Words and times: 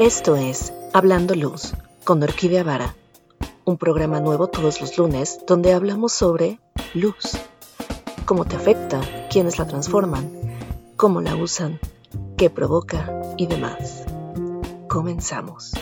Esto 0.00 0.34
es 0.34 0.72
Hablando 0.94 1.34
Luz 1.34 1.74
con 2.04 2.22
Orquídea 2.22 2.64
Vara, 2.64 2.96
un 3.66 3.76
programa 3.76 4.18
nuevo 4.18 4.46
todos 4.46 4.80
los 4.80 4.96
lunes 4.96 5.40
donde 5.46 5.74
hablamos 5.74 6.14
sobre 6.14 6.58
luz, 6.94 7.36
cómo 8.24 8.46
te 8.46 8.56
afecta, 8.56 9.02
quiénes 9.30 9.58
la 9.58 9.66
transforman, 9.66 10.32
cómo 10.96 11.20
la 11.20 11.36
usan, 11.36 11.78
qué 12.38 12.48
provoca 12.48 13.12
y 13.36 13.46
demás. 13.46 14.06
Comenzamos. 14.88 15.72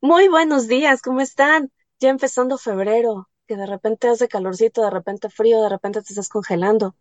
Muy 0.00 0.28
buenos 0.28 0.68
días, 0.68 1.02
¿cómo 1.02 1.20
están? 1.20 1.72
Ya 1.98 2.10
empezando 2.10 2.58
febrero, 2.58 3.28
que 3.48 3.56
de 3.56 3.66
repente 3.66 4.06
hace 4.06 4.28
calorcito, 4.28 4.82
de 4.82 4.90
repente 4.90 5.30
frío, 5.30 5.60
de 5.62 5.68
repente 5.68 6.00
te 6.00 6.12
estás 6.12 6.28
congelando. 6.28 6.94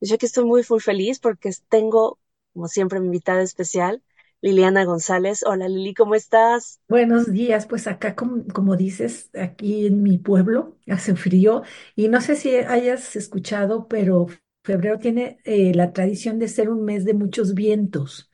Yo 0.00 0.14
aquí 0.14 0.26
estoy 0.26 0.44
muy, 0.44 0.62
muy 0.68 0.80
feliz 0.80 1.18
porque 1.20 1.50
tengo, 1.68 2.18
como 2.52 2.68
siempre, 2.68 3.00
mi 3.00 3.06
invitada 3.06 3.42
especial, 3.42 4.02
Liliana 4.42 4.84
González. 4.84 5.42
Hola 5.44 5.68
Lili, 5.68 5.94
¿cómo 5.94 6.14
estás? 6.14 6.80
Buenos 6.88 7.30
días, 7.32 7.66
pues 7.66 7.86
acá 7.86 8.16
como, 8.16 8.44
como 8.52 8.76
dices, 8.76 9.30
aquí 9.34 9.86
en 9.86 10.02
mi 10.02 10.18
pueblo 10.18 10.76
hace 10.88 11.14
frío 11.14 11.62
y 11.94 12.08
no 12.08 12.20
sé 12.20 12.34
si 12.34 12.50
hayas 12.56 13.14
escuchado, 13.14 13.86
pero 13.88 14.26
febrero 14.64 14.98
tiene 14.98 15.38
eh, 15.44 15.72
la 15.74 15.92
tradición 15.92 16.40
de 16.40 16.48
ser 16.48 16.68
un 16.68 16.84
mes 16.84 17.04
de 17.04 17.14
muchos 17.14 17.54
vientos. 17.54 18.28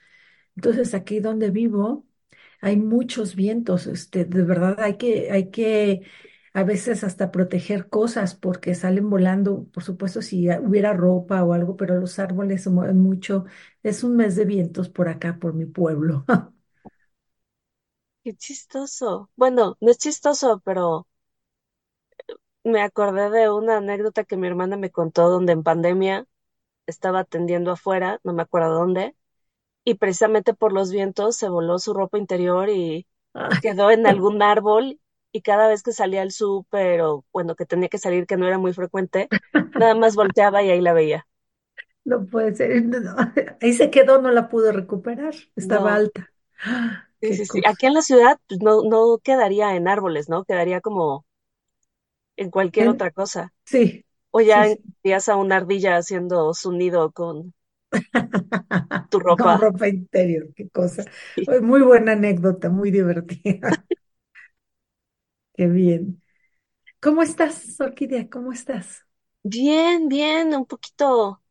Entonces 0.57 0.95
aquí 0.95 1.21
donde 1.21 1.51
vivo 1.51 2.07
hay 2.61 2.77
muchos 2.79 3.37
vientos, 3.37 3.87
este, 3.89 4.25
de 4.27 4.43
verdad 4.45 4.81
hay 4.81 4.97
que, 4.99 5.31
hay 5.33 5.51
que 5.51 6.03
a 6.57 6.65
veces 6.65 7.05
hasta 7.05 7.31
proteger 7.33 7.89
cosas 7.91 8.35
porque 8.35 8.75
salen 8.75 9.11
volando, 9.11 9.67
por 9.73 9.85
supuesto, 9.85 10.23
si 10.23 10.49
hubiera 10.51 10.93
ropa 10.95 11.45
o 11.45 11.53
algo, 11.55 11.77
pero 11.77 12.01
los 12.01 12.19
árboles 12.19 12.63
se 12.65 12.71
mueven 12.71 12.99
mucho. 13.01 13.45
Es 13.83 14.05
un 14.05 14.17
mes 14.17 14.37
de 14.37 14.45
vientos 14.47 14.89
por 14.89 15.09
acá, 15.09 15.39
por 15.41 15.55
mi 15.55 15.67
pueblo. 15.67 16.25
Qué 18.23 18.35
chistoso. 18.37 19.31
Bueno, 19.37 19.79
no 19.81 19.91
es 19.91 19.97
chistoso, 19.97 20.61
pero 20.67 21.07
me 22.65 22.83
acordé 22.83 23.31
de 23.31 23.51
una 23.51 23.79
anécdota 23.79 24.25
que 24.25 24.37
mi 24.37 24.47
hermana 24.47 24.77
me 24.77 24.91
contó 24.91 25.29
donde 25.31 25.53
en 25.53 25.63
pandemia 25.63 26.27
estaba 26.87 27.21
atendiendo 27.21 27.73
afuera, 27.73 28.21
no 28.25 28.33
me 28.35 28.43
acuerdo 28.43 28.75
dónde, 28.75 29.17
y 29.85 29.95
precisamente 29.97 30.55
por 30.55 30.73
los 30.73 30.93
vientos 30.93 31.37
se 31.37 31.49
voló 31.49 31.79
su 31.81 31.95
ropa 31.95 32.19
interior 32.19 32.71
y 32.71 33.07
Ay, 33.35 33.61
quedó 33.61 33.91
en 33.91 34.07
algún 34.09 34.43
árbol 34.43 35.01
y 35.37 35.43
cada 35.43 35.69
vez 35.69 35.83
que 35.83 35.93
salía 35.93 36.23
al 36.23 36.33
súper 36.33 37.03
o 37.03 37.25
bueno, 37.33 37.57
que 37.57 37.67
tenía 37.67 37.89
que 37.89 37.99
salir, 37.99 38.27
que 38.27 38.37
no 38.37 38.47
era 38.47 38.59
muy 38.59 38.73
frecuente, 38.75 39.33
nada 39.77 39.95
más 39.95 40.17
volteaba 40.17 40.63
y 40.63 40.71
ahí 40.71 40.81
la 40.81 40.93
veía. 40.95 41.27
no 42.05 42.27
puede 42.27 42.55
ser. 42.55 42.85
no, 42.85 43.01
no, 43.01 43.17
Ahí 43.61 43.73
se 43.75 43.91
quedó, 43.91 44.21
no 44.21 44.31
la 44.31 44.49
pudo 44.49 44.73
recuperar. 44.73 45.35
Estaba 45.57 45.95
No, 45.95 45.97
alta. 45.97 46.31
Ah, 46.65 47.09
sí, 47.21 47.35
sí, 47.35 47.45
sí. 47.47 47.61
Aquí 47.67 47.87
en 47.87 47.95
la 47.95 48.03
ciudad 48.03 48.39
pues, 48.49 48.61
no, 48.63 48.83
no 48.83 49.19
quedaría 49.23 49.75
en 49.77 49.89
árboles, 49.89 50.29
¿no? 50.29 50.45
Quedaría 50.45 50.81
como 50.81 51.25
en 52.37 52.51
cualquier 52.51 52.89
otra 52.89 53.11
cosa. 53.11 53.53
sí, 53.65 54.05
O 54.33 54.41
ya 54.43 54.67
envías 54.69 55.29
a 55.29 55.37
una 55.37 55.57
ardilla 55.59 55.97
haciendo 55.99 56.55
su 56.55 56.73
nido 56.73 57.13
con 57.13 57.55
tu 59.09 59.19
Con 59.37 59.59
ropa. 59.59 59.59
ropa 59.59 59.89
interior, 59.89 60.53
qué 60.55 60.69
cosa. 60.71 61.05
Muy 61.63 61.83
buena 61.83 62.13
anécdota, 62.13 62.71
muy 62.71 62.91
divertida. 62.91 63.87
Qué 65.57 65.67
bien. 65.69 66.23
¿Cómo 67.01 67.23
estás, 67.23 67.81
Orquídea? 67.81 68.29
¿Cómo 68.29 68.53
estás? 68.53 69.07
Bien, 69.43 70.09
bien, 70.09 70.55
un 70.55 70.67
poquito, 70.67 71.43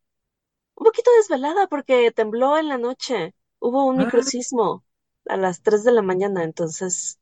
un 0.76 0.86
poquito 0.86 1.12
desvelada 1.18 1.68
porque 1.68 2.12
tembló 2.12 2.58
en 2.58 2.70
la 2.70 2.78
noche. 2.80 3.36
Hubo 3.60 3.86
un 3.88 3.98
Ah, 3.98 4.00
microsismo 4.00 4.86
a 5.28 5.38
las 5.38 5.62
3 5.64 5.84
de 5.86 5.92
la 5.94 6.02
mañana, 6.04 6.44
entonces, 6.44 7.20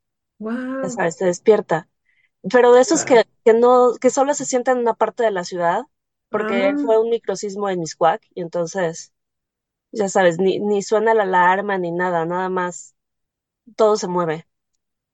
ya 0.81 0.89
wow. 0.89 0.91
sabes, 0.91 1.17
te 1.17 1.25
despierta. 1.25 1.89
Pero 2.51 2.73
de 2.73 2.81
esos 2.81 3.05
que, 3.05 3.25
que 3.45 3.53
no, 3.53 3.93
que 4.01 4.09
solo 4.11 4.33
se 4.35 4.45
sienten 4.45 4.77
en 4.77 4.81
una 4.83 4.95
parte 4.95 5.23
de 5.23 5.31
la 5.31 5.43
ciudad, 5.45 5.83
porque 6.29 6.73
Ah, 6.73 6.83
fue 6.83 6.99
un 7.01 7.09
microsismo 7.11 7.69
en 7.69 7.79
Miscuac, 7.81 8.23
y 8.35 8.41
entonces, 8.41 9.13
ya 9.91 10.09
sabes, 10.09 10.39
ni, 10.39 10.59
ni 10.59 10.83
suena 10.83 11.13
la 11.15 11.23
alarma 11.23 11.77
ni 11.79 11.91
nada, 11.91 12.25
nada 12.25 12.49
más, 12.49 12.95
todo 13.77 13.97
se 13.97 14.07
mueve. 14.09 14.47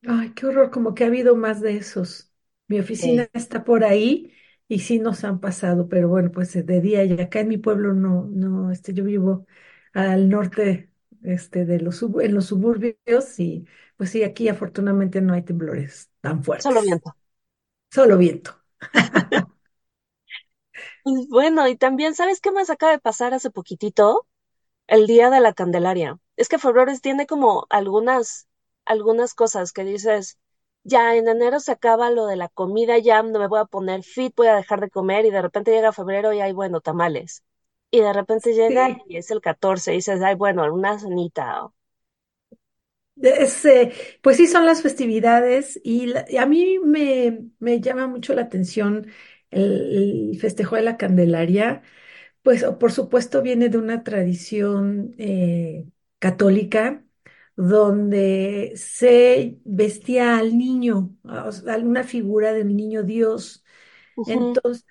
Ay, 0.08 0.34
qué 0.34 0.46
horror, 0.48 0.72
como 0.72 0.94
que 0.96 1.04
ha 1.04 1.08
habido 1.08 1.36
más 1.36 1.62
de 1.62 1.78
esos. 1.78 2.32
Mi 2.68 2.80
Sí. 2.92 3.26
oficina 3.26 3.30
está 3.34 3.64
por 3.64 3.84
ahí 3.84 4.34
y 4.68 4.80
sí 4.80 5.00
nos 5.00 5.24
han 5.24 5.40
pasado, 5.40 5.90
pero 5.90 6.08
bueno, 6.10 6.32
pues 6.32 6.54
de 6.54 6.82
día 6.82 7.04
y 7.04 7.20
acá 7.20 7.40
en 7.42 7.48
mi 7.50 7.58
pueblo 7.58 7.94
no, 7.94 8.26
no, 8.32 8.72
este, 8.72 8.94
yo 8.94 9.04
vivo 9.04 9.48
al 9.94 10.30
norte, 10.30 10.92
este, 11.24 11.66
de 11.66 11.80
los, 11.80 11.98
sub- 11.98 12.22
en 12.22 12.34
los 12.36 12.46
suburbios 12.46 13.40
y 13.40 13.66
pues 13.98 14.12
sí, 14.12 14.24
aquí 14.24 14.48
afortunadamente 14.50 15.22
no 15.22 15.34
hay 15.34 15.42
temblores 15.44 16.10
tan 16.22 16.44
Solo 16.58 16.82
fuertes, 16.84 16.84
viento. 16.84 17.16
solo 17.92 18.18
viento. 18.18 18.56
Y 21.04 21.28
bueno, 21.30 21.68
y 21.68 21.76
también, 21.78 22.16
¿sabes 22.16 22.40
qué 22.42 22.52
más 22.52 22.70
acaba 22.70 22.92
de 22.94 23.00
pasar 23.00 23.34
hace 23.34 23.50
poquitito? 23.52 24.28
El 24.88 25.08
Día 25.08 25.32
de 25.32 25.42
la 25.42 25.54
Candelaria. 25.56 26.20
Es 26.38 26.50
que 26.50 26.60
febrero 26.60 26.94
tiene 27.02 27.28
como 27.28 27.68
algunas, 27.72 28.49
algunas 28.90 29.34
cosas 29.36 29.74
que 29.74 29.84
dices, 29.86 30.40
ya 30.84 31.16
en 31.16 31.28
enero 31.30 31.60
se 31.62 31.72
acaba 31.74 32.12
lo 32.12 32.26
de 32.28 32.36
la 32.38 32.50
comida, 32.50 32.98
ya 33.00 33.24
no 33.24 33.40
me 33.40 33.48
voy 33.48 33.60
a 33.62 33.66
poner 33.66 34.04
fit, 34.04 34.34
voy 34.36 34.48
a 34.48 34.56
dejar 34.58 34.82
de 34.82 34.90
comer, 34.92 35.26
y 35.26 35.32
de 35.32 35.42
repente 35.42 35.72
llega 35.72 35.94
febrero 35.94 36.34
y 36.34 36.42
hay, 36.42 36.54
bueno, 36.54 36.82
tamales. 36.82 37.44
Y 37.92 38.02
de 38.02 38.14
repente 38.14 38.54
llega 38.54 38.90
Sí. 38.90 39.04
y 39.08 39.18
es 39.18 39.32
el 39.32 39.42
14 39.42 39.94
y 39.94 39.98
dices, 39.98 40.22
ay, 40.24 40.36
bueno, 40.36 40.64
una 40.74 41.00
cenita. 41.00 41.66
o- 41.66 41.74
Es, 43.22 43.66
eh, 43.66 43.92
pues 44.22 44.38
sí, 44.38 44.48
son 44.48 44.66
las 44.66 44.82
festividades 44.82 45.80
y, 45.84 46.08
la- 46.08 46.26
y 46.30 46.38
a 46.38 46.46
mí 46.46 46.80
me, 46.80 47.50
me 47.60 47.82
llama 47.82 48.08
mucho 48.08 48.34
la 48.34 48.44
atención 48.44 49.08
el, 49.52 50.32
el 50.34 50.40
festejo 50.40 50.76
de 50.78 50.84
la 50.84 50.96
Candelaria, 50.98 51.82
pues 52.44 52.64
por 52.80 52.92
supuesto 52.94 53.42
viene 53.42 53.70
de 53.70 53.78
una 53.80 54.04
tradición 54.04 55.16
eh, 55.20 55.88
católica 56.20 57.06
donde 57.64 58.74
se 58.76 59.60
vestía 59.66 60.38
al 60.38 60.58
niño, 60.58 61.16
a- 61.26 61.50
una 61.84 62.04
figura 62.04 62.54
del 62.54 62.76
niño 62.76 63.04
Dios. 63.04 63.64
Entonces, 64.26 64.86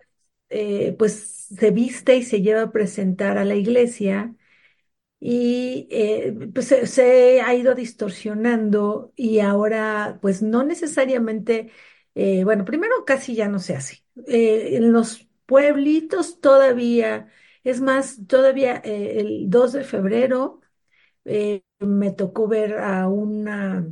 eh, 0.50 0.94
pues 0.98 1.14
se 1.58 1.70
viste 1.72 2.16
y 2.16 2.22
se 2.24 2.42
lleva 2.42 2.62
a 2.64 2.72
presentar 2.72 3.38
a 3.38 3.44
la 3.46 3.54
iglesia 3.56 4.34
y 5.20 5.88
eh, 5.90 6.34
pues 6.54 6.68
se, 6.68 6.86
se 6.86 7.40
ha 7.40 7.54
ido 7.54 7.74
distorsionando 7.74 9.12
y 9.16 9.40
ahora 9.40 10.18
pues 10.22 10.42
no 10.42 10.62
necesariamente, 10.64 11.70
eh, 12.14 12.44
bueno, 12.44 12.64
primero 12.64 13.04
casi 13.04 13.34
ya 13.34 13.48
no 13.48 13.58
se 13.58 13.74
hace. 13.76 14.04
Eh, 14.26 14.76
en 14.76 14.92
los 14.92 15.28
pueblitos 15.46 16.40
todavía, 16.40 17.28
es 17.64 17.80
más, 17.80 18.20
todavía 18.28 18.80
eh, 18.84 19.20
el 19.20 19.50
2 19.50 19.72
de 19.72 19.84
febrero 19.84 20.60
eh, 21.24 21.62
me 21.80 22.12
tocó 22.12 22.48
ver 22.48 22.78
a 22.78 23.08
una 23.08 23.86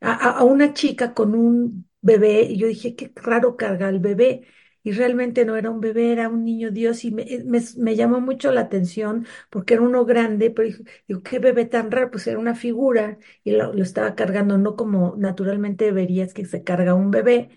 a, 0.00 0.44
una 0.44 0.72
chica 0.74 1.14
con 1.14 1.34
un 1.34 1.88
bebé 2.00 2.42
y 2.44 2.58
yo 2.58 2.66
dije, 2.68 2.94
qué 2.96 3.12
raro 3.16 3.56
carga 3.56 3.88
el 3.88 4.00
bebé. 4.00 4.46
Y 4.82 4.92
realmente 4.92 5.44
no 5.44 5.56
era 5.56 5.68
un 5.70 5.80
bebé, 5.80 6.10
era 6.12 6.28
un 6.30 6.44
niño 6.44 6.70
Dios 6.70 7.04
y 7.04 7.10
me, 7.10 7.26
me, 7.44 7.60
me 7.78 7.96
llamó 7.96 8.20
mucho 8.22 8.50
la 8.50 8.62
atención 8.62 9.26
porque 9.50 9.74
era 9.74 9.82
uno 9.82 10.06
grande, 10.06 10.50
pero 10.50 10.70
digo, 11.06 11.22
qué 11.22 11.38
bebé 11.38 11.66
tan 11.66 11.90
raro, 11.90 12.10
pues 12.10 12.26
era 12.26 12.38
una 12.38 12.54
figura 12.54 13.18
y 13.44 13.52
lo, 13.52 13.74
lo 13.74 13.82
estaba 13.82 14.14
cargando, 14.14 14.56
no 14.58 14.76
como 14.76 15.16
naturalmente 15.18 15.92
verías 15.92 16.32
que 16.32 16.46
se 16.46 16.64
carga 16.64 16.94
un 16.94 17.10
bebé, 17.10 17.50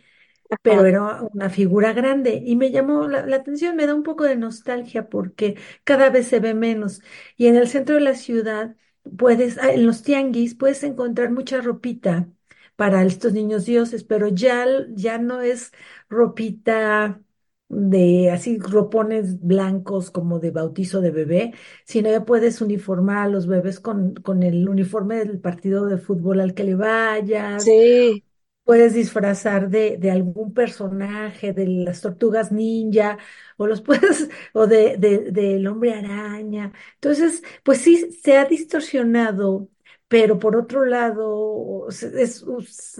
pero 0.62 0.86
era 0.86 1.22
una 1.34 1.50
figura 1.50 1.94
grande 1.94 2.42
y 2.46 2.56
me 2.56 2.72
llamó 2.72 3.08
la, 3.08 3.26
la 3.26 3.38
atención, 3.38 3.76
me 3.76 3.86
da 3.88 3.96
un 3.96 4.04
poco 4.04 4.24
de 4.26 4.36
nostalgia 4.38 5.10
porque 5.10 5.58
cada 5.84 6.10
vez 6.10 6.28
se 6.28 6.40
ve 6.40 6.54
menos. 6.54 7.02
Y 7.38 7.48
en 7.48 7.56
el 7.58 7.68
centro 7.68 7.96
de 7.96 8.02
la 8.02 8.16
ciudad 8.16 8.76
puedes, 9.18 9.58
ah, 9.58 9.72
en 9.74 9.86
los 9.86 10.04
tianguis 10.04 10.56
puedes 10.56 10.84
encontrar 10.84 11.32
mucha 11.32 11.62
ropita 11.62 12.30
para 12.76 13.04
estos 13.04 13.34
niños 13.34 13.66
dioses, 13.66 14.04
pero 14.04 14.28
ya, 14.30 14.66
ya 14.96 15.18
no 15.18 15.42
es 15.42 15.72
ropita 16.10 17.22
de 17.70 18.30
así 18.32 18.58
ropones 18.60 19.40
blancos 19.42 20.12
como 20.12 20.40
de 20.40 20.52
bautizo 20.52 21.02
de 21.02 21.12
bebé, 21.12 21.54
sino 21.86 22.10
ya 22.12 22.26
puedes 22.26 22.62
uniformar 22.62 23.18
a 23.26 23.30
los 23.30 23.48
bebés 23.48 23.80
con, 23.80 24.14
con 24.16 24.44
el 24.44 24.70
uniforme 24.70 25.18
del 25.26 25.40
partido 25.40 25.86
de 25.88 25.98
fútbol 25.98 26.42
al 26.42 26.54
que 26.54 26.64
le 26.64 26.76
vayas 26.76 27.76
Sí, 27.76 28.24
puedes 28.64 28.94
disfrazar 28.94 29.70
de, 29.70 29.98
de 29.98 30.12
algún 30.12 30.54
personaje, 30.54 31.54
de 31.54 31.68
las 31.68 32.02
tortugas 32.02 32.52
ninja, 32.52 33.18
o 33.58 33.68
los 33.68 33.82
puedes, 33.84 34.30
o 34.54 34.68
de, 34.68 34.98
de, 34.98 35.32
del 35.32 35.68
hombre 35.68 35.94
araña. 35.94 36.74
Entonces, 36.96 37.44
pues 37.64 37.80
sí, 37.82 38.12
se 38.24 38.38
ha 38.38 38.46
distorsionado, 38.46 39.70
pero 40.08 40.40
por 40.40 40.56
otro 40.56 40.86
lado, 40.86 41.88
es, 41.90 42.44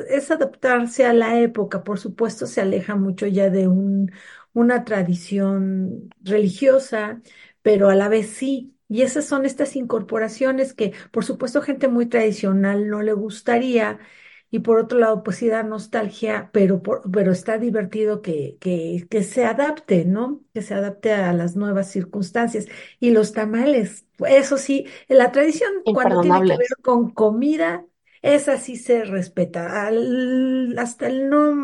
es 0.10 0.32
adaptarse 0.32 1.06
a 1.06 1.14
la 1.14 1.40
época. 1.40 1.84
Por 1.84 2.00
supuesto, 2.00 2.48
se 2.48 2.62
aleja 2.62 2.96
mucho 2.96 3.28
ya 3.28 3.50
de 3.50 3.68
un, 3.68 4.12
una 4.54 4.84
tradición 4.84 6.10
religiosa, 6.22 7.22
pero 7.62 7.90
a 7.90 7.96
la 7.96 8.10
vez 8.10 8.30
sí. 8.30 8.76
Y 8.90 9.02
esas 9.02 9.26
son 9.26 9.46
estas 9.46 9.76
incorporaciones 9.76 10.74
que, 10.74 10.94
por 11.12 11.26
supuesto, 11.26 11.62
gente 11.62 11.88
muy 11.88 12.06
tradicional 12.08 12.88
no 12.90 13.02
le 13.02 13.14
gustaría. 13.14 14.00
Y 14.54 14.60
por 14.60 14.78
otro 14.80 15.00
lado, 15.00 15.24
pues 15.24 15.38
sí 15.38 15.48
da 15.50 15.64
nostalgia, 15.64 16.52
pero, 16.54 16.84
por- 16.84 17.10
pero 17.12 17.32
está 17.32 17.58
divertido 17.58 18.22
que, 18.22 18.58
que, 18.62 19.08
que 19.10 19.24
se 19.24 19.46
adapte, 19.46 20.06
¿no? 20.06 20.44
Que 20.54 20.62
se 20.62 20.76
adapte 20.76 21.12
a 21.14 21.34
las 21.34 21.56
nuevas 21.56 21.90
circunstancias. 21.92 22.68
Y 23.00 23.12
los 23.12 23.34
tamales, 23.34 24.06
eso 24.28 24.58
sí, 24.60 24.86
la 25.08 25.32
tradición 25.32 25.72
cuando 25.92 26.20
tiene 26.20 26.44
que 26.46 26.56
ver 26.56 26.68
con 26.84 27.10
comida, 27.12 27.84
esa 28.22 28.58
sí 28.60 28.76
se 28.78 29.04
respeta. 29.06 29.88
Al- 29.88 30.76
hasta 30.78 31.08
el 31.08 31.30
no, 31.30 31.56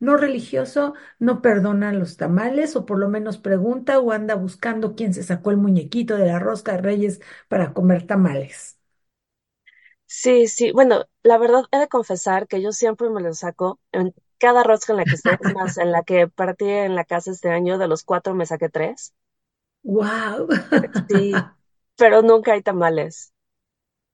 no 0.00 0.16
religioso 0.16 0.94
no 1.18 1.42
perdona 1.42 1.92
los 1.92 2.16
tamales, 2.16 2.76
o 2.76 2.86
por 2.86 2.98
lo 2.98 3.08
menos 3.10 3.38
pregunta 3.38 3.98
o 4.00 4.12
anda 4.12 4.34
buscando 4.34 4.94
quién 4.94 5.12
se 5.14 5.22
sacó 5.22 5.50
el 5.50 5.56
muñequito 5.58 6.16
de 6.16 6.26
la 6.26 6.38
rosca 6.38 6.72
de 6.72 6.78
Reyes 6.82 7.20
para 7.48 7.72
comer 7.74 8.06
tamales. 8.06 8.77
Sí, 10.08 10.48
sí. 10.48 10.72
Bueno, 10.72 11.04
la 11.22 11.38
verdad 11.38 11.64
he 11.70 11.78
de 11.78 11.88
confesar 11.88 12.48
que 12.48 12.60
yo 12.62 12.72
siempre 12.72 13.10
me 13.10 13.20
lo 13.22 13.32
saco 13.34 13.78
en 13.92 14.14
cada 14.38 14.64
rosca 14.64 14.92
en 14.92 14.96
la 14.98 15.06
que 15.06 15.14
esté. 15.16 15.36
Es 15.40 15.50
más, 15.52 15.76
en 15.78 15.92
la 15.92 16.02
que 16.02 16.26
partí 16.28 16.66
en 16.66 16.94
la 16.96 17.04
casa 17.04 17.30
este 17.30 17.50
año, 17.50 17.78
de 17.78 17.88
los 17.88 18.02
cuatro 18.04 18.34
me 18.34 18.46
saqué 18.46 18.68
tres. 18.70 19.14
¡Wow! 19.82 20.48
Sí, 21.08 21.48
pero 21.96 22.22
nunca 22.22 22.52
hay 22.52 22.62
tamales. 22.62 23.32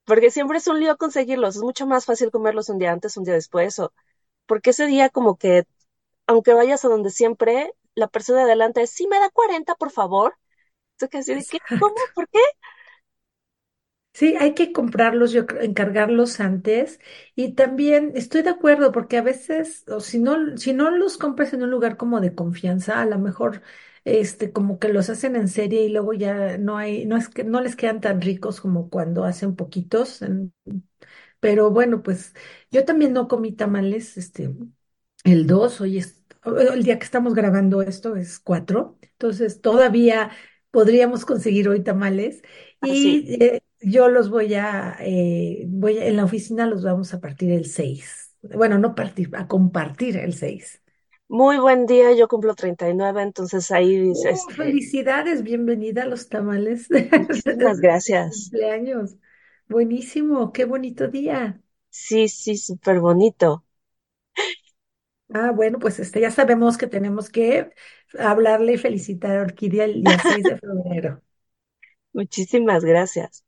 Porque 0.04 0.30
siempre 0.32 0.58
es 0.58 0.68
un 0.68 0.80
lío 0.80 0.96
conseguirlos. 0.98 1.56
Es 1.56 1.62
mucho 1.62 1.86
más 1.86 2.06
fácil 2.06 2.30
comerlos 2.32 2.68
un 2.70 2.78
día 2.78 2.92
antes, 2.92 3.16
un 3.16 3.24
día 3.24 3.34
después. 3.34 3.78
O 3.80 3.92
porque 4.46 4.70
ese 4.70 4.86
día 4.86 5.10
como 5.10 5.36
que, 5.38 5.64
aunque 6.26 6.54
vayas 6.54 6.84
a 6.84 6.88
donde 6.88 7.10
siempre, 7.10 7.72
la 7.94 8.08
persona 8.08 8.40
de 8.40 8.46
adelante 8.46 8.82
es, 8.82 8.90
sí, 8.90 9.08
me 9.08 9.20
da 9.20 9.30
40, 9.30 9.74
por 9.76 9.90
favor. 9.92 10.36
Entonces, 10.94 11.10
que 11.10 11.18
así 11.18 11.34
de 11.34 11.46
qué, 11.46 11.60
¿cómo? 11.78 11.94
¿Por 12.14 12.28
qué? 12.30 12.40
Sí, 14.14 14.36
hay 14.38 14.54
que 14.54 14.72
comprarlos, 14.72 15.32
yo 15.32 15.44
creo, 15.46 15.62
encargarlos 15.62 16.38
antes. 16.40 17.00
Y 17.34 17.54
también 17.54 18.12
estoy 18.14 18.42
de 18.42 18.50
acuerdo, 18.50 18.92
porque 18.92 19.16
a 19.18 19.22
veces, 19.22 19.84
o 19.88 19.98
si 20.00 20.20
no, 20.20 20.56
si 20.56 20.72
no 20.72 20.90
los 20.90 21.18
compras 21.18 21.52
en 21.52 21.64
un 21.64 21.70
lugar 21.70 21.96
como 21.96 22.20
de 22.20 22.34
confianza, 22.34 23.00
a 23.02 23.06
lo 23.06 23.18
mejor 23.18 23.62
este, 24.04 24.52
como 24.52 24.78
que 24.78 24.88
los 24.88 25.10
hacen 25.10 25.34
en 25.36 25.48
serie 25.48 25.82
y 25.84 25.88
luego 25.88 26.12
ya 26.12 26.58
no 26.58 26.78
hay, 26.78 27.06
no 27.06 27.16
es 27.16 27.28
que 27.28 27.42
no 27.44 27.60
les 27.60 27.74
quedan 27.76 28.00
tan 28.00 28.20
ricos 28.22 28.60
como 28.60 28.88
cuando 28.88 29.24
hacen 29.24 29.56
poquitos. 29.56 30.22
en- 30.22 30.54
pero 31.40 31.70
bueno, 31.70 32.02
pues 32.02 32.34
yo 32.70 32.84
también 32.84 33.12
no 33.12 33.28
comí 33.28 33.52
tamales, 33.52 34.16
este, 34.16 34.54
el 35.24 35.46
2 35.46 35.80
hoy 35.80 35.98
es, 35.98 36.22
el 36.44 36.82
día 36.84 36.98
que 36.98 37.04
estamos 37.04 37.34
grabando 37.34 37.82
esto 37.82 38.16
es 38.16 38.38
4 38.40 38.98
entonces 39.02 39.60
todavía 39.60 40.30
podríamos 40.70 41.24
conseguir 41.24 41.68
hoy 41.68 41.82
tamales 41.82 42.42
Así. 42.80 43.12
y 43.20 43.36
eh, 43.42 43.62
yo 43.80 44.08
los 44.08 44.30
voy 44.30 44.54
a, 44.54 44.96
eh, 45.00 45.64
voy 45.68 45.98
a- 45.98 46.06
en 46.06 46.16
la 46.16 46.24
oficina 46.24 46.66
los 46.66 46.82
vamos 46.84 47.14
a 47.14 47.20
partir 47.20 47.52
el 47.52 47.66
seis 47.66 48.32
Bueno, 48.42 48.78
no 48.78 48.94
partir, 48.94 49.30
a 49.36 49.48
compartir 49.48 50.16
el 50.18 50.34
seis 50.34 50.82
Muy 51.28 51.58
buen 51.58 51.84
día, 51.84 52.14
yo 52.14 52.28
cumplo 52.28 52.54
39, 52.54 53.20
entonces 53.22 53.70
ahí 53.70 54.10
Oh, 54.16 54.22
este, 54.24 54.54
felicidades, 54.56 55.42
bienvenida 55.42 56.02
a 56.04 56.06
los 56.06 56.28
tamales 56.28 56.88
muchísimas 57.14 57.80
de 57.80 57.80
gracias. 57.80 58.52
cumpleaños. 58.52 59.16
Buenísimo, 59.68 60.52
qué 60.52 60.64
bonito 60.64 61.08
día. 61.08 61.60
Sí, 61.88 62.28
sí, 62.28 62.58
súper 62.58 63.00
bonito. 63.00 63.64
Ah, 65.32 65.50
bueno, 65.52 65.78
pues 65.78 65.98
este, 65.98 66.20
ya 66.20 66.30
sabemos 66.30 66.76
que 66.78 66.86
tenemos 66.86 67.30
que 67.30 67.70
hablarle 68.18 68.74
y 68.74 68.78
felicitar 68.78 69.36
a 69.38 69.42
Orquídea 69.42 69.84
el 69.84 70.02
día 70.02 70.18
6 70.20 70.46
de 70.46 70.56
febrero. 70.58 71.22
Muchísimas 72.14 72.82
gracias. 72.82 73.43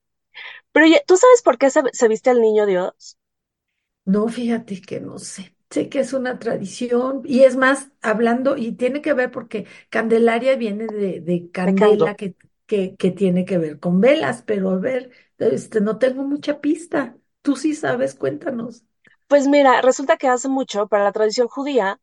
Pero 0.76 0.87
ya- 0.87 1.02
¿tú 1.08 1.17
sabes 1.17 1.43
por 1.43 1.58
qué 1.58 1.70
se, 1.70 1.82
se 1.93 2.08
viste 2.08 2.31
al 2.31 2.40
niño 2.40 2.67
Dios? 2.67 3.19
No, 4.05 4.28
fíjate 4.28 4.81
que 4.81 5.00
no 5.00 5.19
sé. 5.19 5.55
Sé 5.70 5.88
que 5.88 5.99
es 6.00 6.12
una 6.12 6.38
tradición 6.38 7.23
y 7.25 7.40
es 7.43 7.56
más, 7.56 7.90
hablando, 8.00 8.56
y 8.56 8.73
tiene 8.73 9.02
que 9.02 9.12
ver 9.14 9.32
porque 9.32 9.67
Candelaria 9.90 10.55
viene 10.56 10.87
de, 10.87 11.20
de 11.20 11.50
candela 11.50 12.14
que, 12.17 12.37
que, 12.67 12.94
que 12.96 13.11
tiene 13.11 13.44
que 13.44 13.58
ver 13.58 13.81
con 13.81 14.00
velas, 14.00 14.43
pero 14.46 14.70
a 14.70 14.78
ver, 14.78 15.11
este, 15.38 15.81
no 15.81 15.99
tengo 15.99 16.23
mucha 16.25 16.61
pista. 16.61 17.17
Tú 17.43 17.56
sí 17.56 17.75
sabes, 17.75 18.14
cuéntanos. 18.14 18.84
Pues 19.28 19.46
mira, 19.46 19.82
resulta 19.82 20.17
que 20.17 20.26
hace 20.26 20.49
mucho, 20.49 20.88
para 20.88 21.05
la 21.05 21.12
tradición 21.12 21.46
judía, 21.46 22.00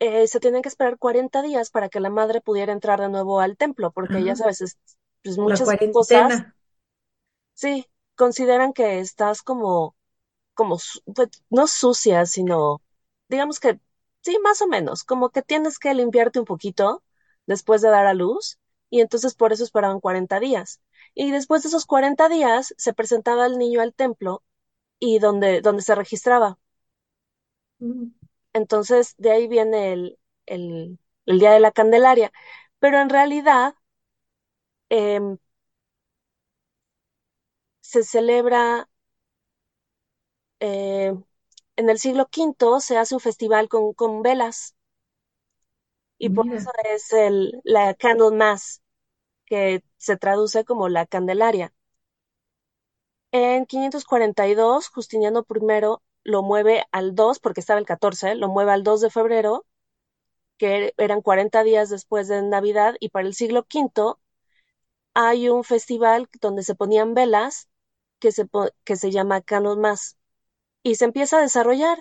eh, 0.00 0.26
se 0.28 0.40
tienen 0.40 0.62
que 0.62 0.68
esperar 0.68 0.98
40 0.98 1.42
días 1.42 1.70
para 1.70 1.88
que 1.88 2.00
la 2.00 2.10
madre 2.10 2.40
pudiera 2.40 2.72
entrar 2.72 3.00
de 3.00 3.08
nuevo 3.08 3.40
al 3.40 3.56
templo, 3.56 3.90
porque 3.92 4.22
ya 4.24 4.36
Ah, 4.36 4.36
sabes, 4.36 4.60
es- 4.60 4.78
pues 5.22 5.38
muchas 5.38 5.74
cuarentena. 5.74 6.53
Sí, 7.54 7.86
consideran 8.16 8.72
que 8.72 9.00
estás 9.00 9.42
como, 9.42 9.96
como, 10.54 10.78
su- 10.78 11.02
pues, 11.14 11.30
no 11.50 11.66
sucia, 11.66 12.26
sino, 12.26 12.82
digamos 13.28 13.60
que, 13.60 13.80
sí, 14.22 14.38
más 14.42 14.62
o 14.62 14.68
menos, 14.68 15.04
como 15.04 15.30
que 15.30 15.42
tienes 15.42 15.78
que 15.78 15.94
limpiarte 15.94 16.38
un 16.40 16.44
poquito 16.46 17.02
después 17.46 17.82
de 17.82 17.90
dar 17.90 18.06
a 18.06 18.14
luz, 18.14 18.58
y 18.90 19.00
entonces 19.00 19.34
por 19.34 19.52
eso 19.52 19.64
esperaban 19.64 20.00
40 20.00 20.40
días. 20.40 20.80
Y 21.14 21.30
después 21.32 21.62
de 21.62 21.68
esos 21.70 21.86
40 21.86 22.28
días 22.28 22.74
se 22.78 22.92
presentaba 22.94 23.46
el 23.46 23.58
niño 23.58 23.80
al 23.82 23.94
templo 23.94 24.42
y 25.00 25.18
donde, 25.20 25.60
donde 25.62 25.82
se 25.82 25.94
registraba. 25.96 26.58
Mm, 27.78 28.08
Entonces, 28.52 29.14
de 29.18 29.30
ahí 29.32 29.46
viene 29.48 29.92
el, 29.92 30.18
el, 30.46 30.98
el 31.26 31.38
Día 31.38 31.52
de 31.52 31.60
la 31.60 31.72
Candelaria. 31.72 32.32
Pero 32.80 33.00
en 33.00 33.08
realidad 33.10 33.74
em, 34.90 35.38
se 37.94 38.02
celebra 38.02 38.88
eh, 40.60 41.14
en 41.76 41.90
el 41.90 41.98
siglo 41.98 42.28
V, 42.36 42.80
se 42.80 42.98
hace 42.98 43.14
un 43.14 43.20
festival 43.20 43.68
con, 43.68 43.94
con 43.94 44.22
velas 44.22 44.74
y 46.18 46.30
por 46.30 46.46
eso 46.52 46.70
es 46.84 47.12
el, 47.12 47.60
la 47.64 47.94
Candlemas, 47.94 48.82
que 49.46 49.82
se 49.98 50.16
traduce 50.16 50.64
como 50.64 50.88
la 50.88 51.06
Candelaria. 51.06 51.74
En 53.32 53.66
542, 53.66 54.88
Justiniano 54.88 55.44
I 55.46 55.98
lo 56.22 56.42
mueve 56.42 56.84
al 56.90 57.14
2, 57.14 57.38
porque 57.38 57.60
estaba 57.60 57.78
el 57.78 57.84
14, 57.84 58.34
lo 58.34 58.48
mueve 58.48 58.72
al 58.72 58.82
2 58.82 59.02
de 59.02 59.10
febrero, 59.10 59.66
que 60.58 60.94
eran 60.98 61.22
40 61.22 61.64
días 61.64 61.90
después 61.90 62.28
de 62.28 62.42
Navidad, 62.42 62.96
y 63.00 63.10
para 63.10 63.26
el 63.26 63.34
siglo 63.34 63.66
V 63.72 64.14
hay 65.14 65.48
un 65.48 65.64
festival 65.64 66.28
donde 66.40 66.62
se 66.62 66.76
ponían 66.76 67.14
velas 67.14 67.68
que 68.18 68.32
se, 68.32 68.46
que 68.84 68.96
se 68.96 69.10
llama 69.12 69.42
Canon 69.42 69.80
Más 69.80 70.18
y 70.82 70.96
se 70.96 71.06
empieza 71.06 71.38
a 71.38 71.42
desarrollar. 71.42 71.98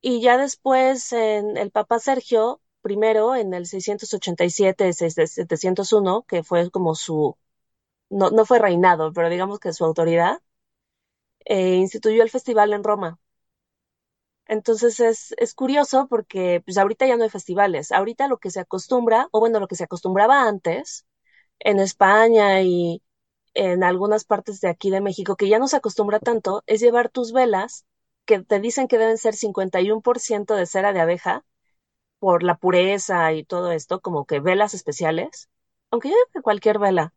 Y 0.00 0.22
ya 0.22 0.38
después, 0.38 1.12
en 1.12 1.56
el 1.56 1.70
Papa 1.70 1.98
Sergio, 1.98 2.62
primero 2.82 3.34
en 3.36 3.52
el 3.54 3.66
687, 3.66 4.92
701, 4.92 6.22
que 6.24 6.42
fue 6.44 6.70
como 6.70 6.94
su, 6.94 7.36
no, 8.10 8.30
no 8.30 8.46
fue 8.46 8.58
reinado, 8.60 9.12
pero 9.14 9.30
digamos 9.30 9.60
que 9.60 9.72
su 9.74 9.84
autoridad, 9.86 10.40
eh, 11.46 11.76
instituyó 11.76 12.22
el 12.22 12.30
festival 12.30 12.72
en 12.74 12.84
Roma. 12.84 13.18
Entonces 14.48 15.00
es, 15.00 15.34
es 15.38 15.54
curioso 15.54 16.06
porque 16.08 16.62
pues 16.64 16.78
ahorita 16.78 17.06
ya 17.06 17.16
no 17.16 17.24
hay 17.24 17.30
festivales. 17.30 17.90
Ahorita 17.92 18.28
lo 18.28 18.38
que 18.38 18.50
se 18.50 18.60
acostumbra, 18.60 19.28
o 19.32 19.40
bueno, 19.40 19.58
lo 19.60 19.66
que 19.68 19.74
se 19.76 19.84
acostumbraba 19.84 20.46
antes 20.48 21.04
en 21.60 21.80
España 21.80 22.62
y 22.62 23.02
en 23.56 23.84
algunas 23.84 24.24
partes 24.24 24.60
de 24.60 24.68
aquí 24.68 24.90
de 24.90 25.00
México, 25.02 25.36
que 25.36 25.48
ya 25.48 25.58
no 25.60 25.68
se 25.68 25.76
acostumbra 25.78 26.20
tanto, 26.20 26.62
es 26.66 26.80
llevar 26.80 27.10
tus 27.10 27.32
velas, 27.32 27.86
que 28.26 28.40
te 28.42 28.60
dicen 28.60 28.88
que 28.88 28.98
deben 28.98 29.18
ser 29.18 29.34
51% 29.34 30.54
de 30.54 30.66
cera 30.66 30.92
de 30.92 31.00
abeja 31.00 31.44
por 32.18 32.42
la 32.42 32.56
pureza 32.56 33.32
y 33.32 33.44
todo 33.44 33.72
esto, 33.72 34.00
como 34.00 34.26
que 34.26 34.40
velas 34.40 34.74
especiales, 34.74 35.48
aunque 35.90 36.10
yo 36.10 36.16
que 36.32 36.42
cualquier 36.42 36.78
vela. 36.78 37.14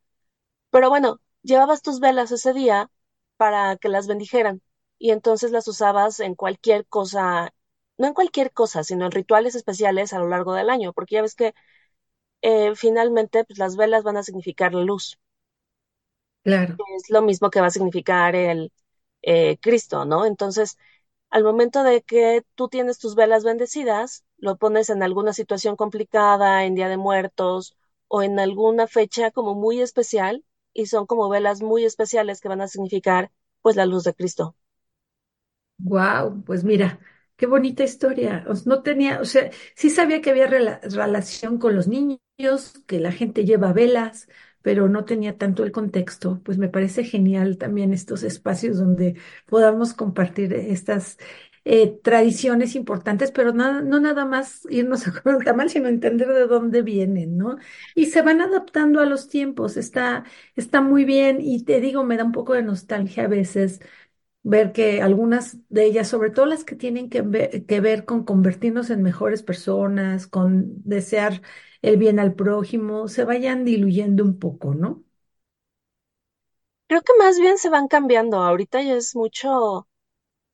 Pero 0.71 0.89
bueno, 0.89 1.19
llevabas 1.43 1.81
tus 1.81 1.99
velas 1.99 2.31
ese 2.31 2.53
día 2.53 2.91
para 3.37 3.77
que 3.77 3.89
las 3.89 4.07
bendijeran 4.07 4.61
y 4.99 5.11
entonces 5.11 5.51
las 5.51 5.67
usabas 5.67 6.19
en 6.19 6.35
cualquier 6.35 6.85
cosa, 6.87 7.53
no 7.97 8.07
en 8.07 8.13
cualquier 8.13 8.51
cosa, 8.53 8.83
sino 8.83 9.05
en 9.05 9.11
rituales 9.11 9.55
especiales 9.55 10.13
a 10.13 10.19
lo 10.19 10.27
largo 10.29 10.53
del 10.53 10.69
año, 10.69 10.93
porque 10.93 11.15
ya 11.15 11.21
ves 11.21 11.35
que 11.35 11.53
eh, 12.41 12.75
finalmente 12.75 13.45
pues, 13.45 13.59
las 13.59 13.75
velas 13.77 14.03
van 14.03 14.17
a 14.17 14.23
significar 14.23 14.73
la 14.73 14.83
luz. 14.83 15.19
Claro. 16.43 16.81
es 16.97 17.09
lo 17.09 17.21
mismo 17.21 17.49
que 17.49 17.61
va 17.61 17.67
a 17.67 17.69
significar 17.71 18.35
el 18.35 18.71
eh, 19.21 19.57
Cristo, 19.61 20.05
¿no? 20.05 20.25
Entonces, 20.25 20.77
al 21.29 21.43
momento 21.43 21.83
de 21.83 22.01
que 22.03 22.43
tú 22.55 22.69
tienes 22.69 22.99
tus 22.99 23.15
velas 23.15 23.43
bendecidas, 23.43 24.25
lo 24.37 24.57
pones 24.57 24.89
en 24.89 25.03
alguna 25.03 25.33
situación 25.33 25.75
complicada, 25.75 26.65
en 26.65 26.75
Día 26.75 26.89
de 26.89 26.97
Muertos 26.97 27.75
o 28.07 28.23
en 28.23 28.39
alguna 28.39 28.87
fecha 28.87 29.31
como 29.31 29.55
muy 29.55 29.81
especial, 29.81 30.45
y 30.73 30.87
son 30.87 31.05
como 31.07 31.29
velas 31.29 31.61
muy 31.61 31.85
especiales 31.85 32.41
que 32.41 32.49
van 32.49 32.61
a 32.61 32.67
significar 32.67 33.31
pues 33.61 33.75
la 33.75 33.85
luz 33.85 34.03
de 34.05 34.13
Cristo. 34.15 34.55
Wow, 35.77 36.43
pues 36.45 36.63
mira, 36.63 36.99
qué 37.37 37.45
bonita 37.45 37.83
historia. 37.83 38.45
No 38.65 38.83
tenía, 38.83 39.21
o 39.21 39.25
sea, 39.25 39.49
sí 39.75 39.89
sabía 39.89 40.21
que 40.21 40.29
había 40.31 40.47
rela- 40.49 40.81
relación 40.83 41.57
con 41.57 41.75
los 41.75 41.87
niños, 41.87 42.19
que 42.85 42.99
la 42.99 43.11
gente 43.13 43.45
lleva 43.45 43.71
velas, 43.73 44.27
pero 44.61 44.89
no 44.89 45.05
tenía 45.05 45.37
tanto 45.37 45.63
el 45.63 45.71
contexto, 45.71 46.41
pues 46.43 46.57
me 46.57 46.69
parece 46.69 47.03
genial 47.03 47.57
también 47.57 47.93
estos 47.93 48.23
espacios 48.23 48.77
donde 48.77 49.15
podamos 49.47 49.93
compartir 49.93 50.53
estas 50.53 51.17
eh, 51.65 51.99
tradiciones 52.03 52.75
importantes, 52.75 53.31
pero 53.31 53.53
no, 53.53 53.81
no 53.81 53.99
nada 53.99 54.25
más 54.25 54.61
irnos 54.69 55.07
a 55.07 55.11
comer 55.21 55.37
un 55.37 55.43
tamal, 55.43 55.69
sino 55.69 55.87
entender 55.87 56.27
de 56.29 56.47
dónde 56.47 56.81
vienen, 56.81 57.37
¿no? 57.37 57.57
Y 57.95 58.07
se 58.07 58.21
van 58.21 58.41
adaptando 58.41 58.99
a 59.01 59.05
los 59.05 59.27
tiempos, 59.29 59.77
está, 59.77 60.23
está 60.55 60.81
muy 60.81 61.05
bien 61.05 61.39
y 61.41 61.63
te 61.63 61.79
digo, 61.81 62.03
me 62.03 62.17
da 62.17 62.23
un 62.25 62.31
poco 62.31 62.53
de 62.53 62.63
nostalgia 62.63 63.25
a 63.25 63.27
veces 63.27 63.79
ver 64.43 64.71
que 64.71 65.01
algunas 65.01 65.57
de 65.69 65.85
ellas, 65.85 66.07
sobre 66.07 66.29
todo 66.31 66.45
las 66.45 66.63
que 66.63 66.75
tienen 66.75 67.09
que 67.09 67.21
ver, 67.21 67.65
que 67.65 67.81
ver 67.81 68.05
con 68.05 68.23
convertirnos 68.23 68.89
en 68.89 69.01
mejores 69.03 69.43
personas, 69.43 70.27
con 70.27 70.65
desear 70.83 71.41
el 71.81 71.97
bien 71.97 72.19
al 72.19 72.35
prójimo, 72.35 73.07
se 73.09 73.23
vayan 73.25 73.65
diluyendo 73.65 74.23
un 74.23 74.39
poco, 74.39 74.73
¿no? 74.75 75.03
Creo 76.87 77.01
que 77.01 77.13
más 77.19 77.39
bien 77.39 77.57
se 77.57 77.69
van 77.69 77.87
cambiando. 77.87 78.37
Ahorita 78.43 78.81
ya 78.81 78.95
es 78.95 79.15
mucho, 79.15 79.87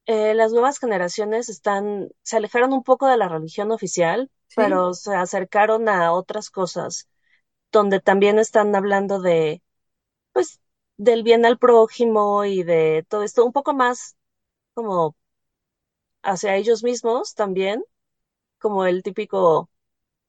eh, 0.07 0.33
las 0.35 0.51
nuevas 0.53 0.79
generaciones 0.79 1.49
están, 1.49 2.09
se 2.23 2.37
alejaron 2.37 2.73
un 2.73 2.83
poco 2.83 3.07
de 3.07 3.17
la 3.17 3.29
religión 3.29 3.71
oficial, 3.71 4.31
Sí, 4.47 4.61
pero 4.61 4.93
se 4.95 5.15
acercaron 5.15 5.89
a 5.89 6.13
otras 6.13 6.49
cosas, 6.51 7.09
donde 7.71 7.99
también 8.01 8.39
están 8.39 8.75
hablando 8.75 9.21
de, 9.21 9.63
pues, 10.33 10.61
del 10.97 11.23
bien 11.23 11.45
al 11.45 11.59
prójimo 11.59 12.45
y 12.45 12.63
de 12.63 13.05
todo 13.09 13.23
esto, 13.23 13.45
un 13.45 13.53
poco 13.53 13.73
más 13.75 14.17
como 14.75 15.15
hacia 16.23 16.55
ellos 16.57 16.83
mismos 16.83 17.33
también, 17.35 17.83
como 18.59 18.85
el 18.85 19.03
típico 19.03 19.69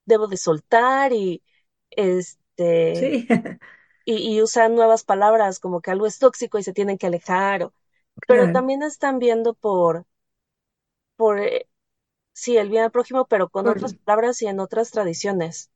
debo 0.07 0.27
de 0.29 0.37
soltar 0.37 1.13
y 1.13 1.43
este 1.91 3.11
sí, 3.11 3.27
y, 4.05 4.35
y 4.37 4.41
usan 4.41 4.75
nuevas 4.75 5.03
palabras 5.03 5.59
como 5.59 5.81
que 5.81 5.91
algo 5.91 6.07
es 6.07 6.19
tóxico 6.19 6.57
y 6.59 6.63
se 6.63 6.73
tienen 6.73 6.97
que 6.97 7.07
alejar, 7.07 7.63
o- 7.63 7.73
pero 8.27 8.49
también 8.49 8.83
están 8.83 9.19
viendo 9.19 9.53
por, 9.55 10.05
por 11.15 11.39
eh, 11.39 11.67
sí, 12.33 12.57
el 12.57 12.69
bien 12.69 12.83
al 12.85 12.91
prójimo, 12.91 13.27
pero 13.27 13.49
con 13.49 13.67
por- 13.67 13.69
otras 13.69 13.95
palabras 13.95 14.41
y 14.43 14.47
en 14.47 14.59
otras 14.61 14.91
tradiciones. 14.91 15.71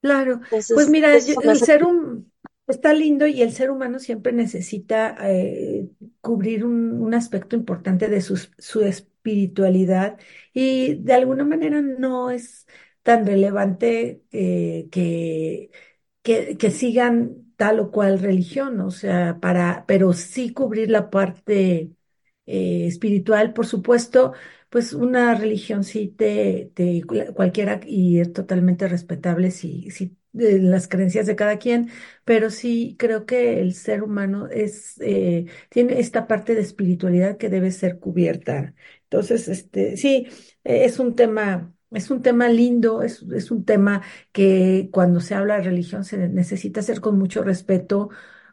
claro. 0.00 0.40
Pues 0.72 0.88
mira, 0.88 1.18
yo- 1.18 1.34
el 1.40 1.60
hace, 1.60 1.64
ser 1.64 1.84
hum- 1.84 2.30
está 2.66 2.92
lindo 2.92 3.26
y 3.26 3.42
el 3.42 3.52
ser 3.52 3.70
humano 3.70 3.98
siempre 3.98 4.32
necesita 4.32 5.16
eh, 5.30 5.90
cubrir 6.20 6.64
un, 6.64 7.00
un 7.02 7.14
aspecto 7.14 7.56
importante 7.56 8.08
de 8.08 8.20
su, 8.20 8.36
su 8.58 8.80
espiritualidad 8.82 10.18
y 10.52 10.94
de 10.96 11.12
alguna 11.14 11.44
manera 11.44 11.80
no 11.82 12.30
es 12.30 12.66
tan 13.04 13.26
relevante 13.26 14.24
eh, 14.32 14.88
que 14.92 15.70
que, 16.22 16.70
sigan 16.72 17.54
tal 17.56 17.80
o 17.80 17.90
cual 17.92 18.18
religión, 18.20 18.80
o 18.80 18.90
sea, 18.90 19.38
para, 19.40 19.84
pero 19.86 20.12
sí 20.14 20.52
cubrir 20.52 20.90
la 20.90 21.10
parte 21.10 21.92
eh, 22.46 22.86
espiritual, 22.86 23.52
por 23.54 23.66
supuesto, 23.66 24.32
pues 24.70 24.92
una 24.92 25.34
religión 25.34 25.84
sí 25.84 26.08
te, 26.08 26.70
te 26.74 27.02
cualquiera 27.34 27.80
y 27.86 28.20
es 28.20 28.32
totalmente 28.32 28.88
respetable 28.88 29.50
si, 29.50 29.90
si 29.90 30.16
de 30.32 30.58
las 30.58 30.88
creencias 30.88 31.26
de 31.26 31.36
cada 31.36 31.58
quien, 31.58 31.90
pero 32.24 32.50
sí 32.50 32.96
creo 32.98 33.24
que 33.26 33.60
el 33.60 33.72
ser 33.74 34.02
humano 34.02 34.48
es 34.48 35.00
eh, 35.00 35.46
tiene 35.70 36.00
esta 36.00 36.26
parte 36.26 36.54
de 36.56 36.60
espiritualidad 36.62 37.36
que 37.38 37.48
debe 37.48 37.70
ser 37.70 37.98
cubierta. 38.00 38.74
Entonces, 39.04 39.46
este, 39.48 39.96
sí, 39.96 40.26
eh, 40.64 40.84
es 40.84 40.98
un 40.98 41.14
tema, 41.14 41.73
es 41.94 42.10
un 42.10 42.22
tema 42.22 42.48
lindo, 42.48 43.02
es, 43.02 43.22
es 43.34 43.50
un 43.50 43.64
tema 43.64 44.02
que 44.32 44.88
cuando 44.92 45.20
se 45.20 45.34
habla 45.34 45.56
de 45.56 45.62
religión 45.62 46.04
se 46.04 46.28
necesita 46.28 46.80
hacer 46.80 47.00
con 47.00 47.18
mucho 47.18 47.42
respeto 47.42 48.10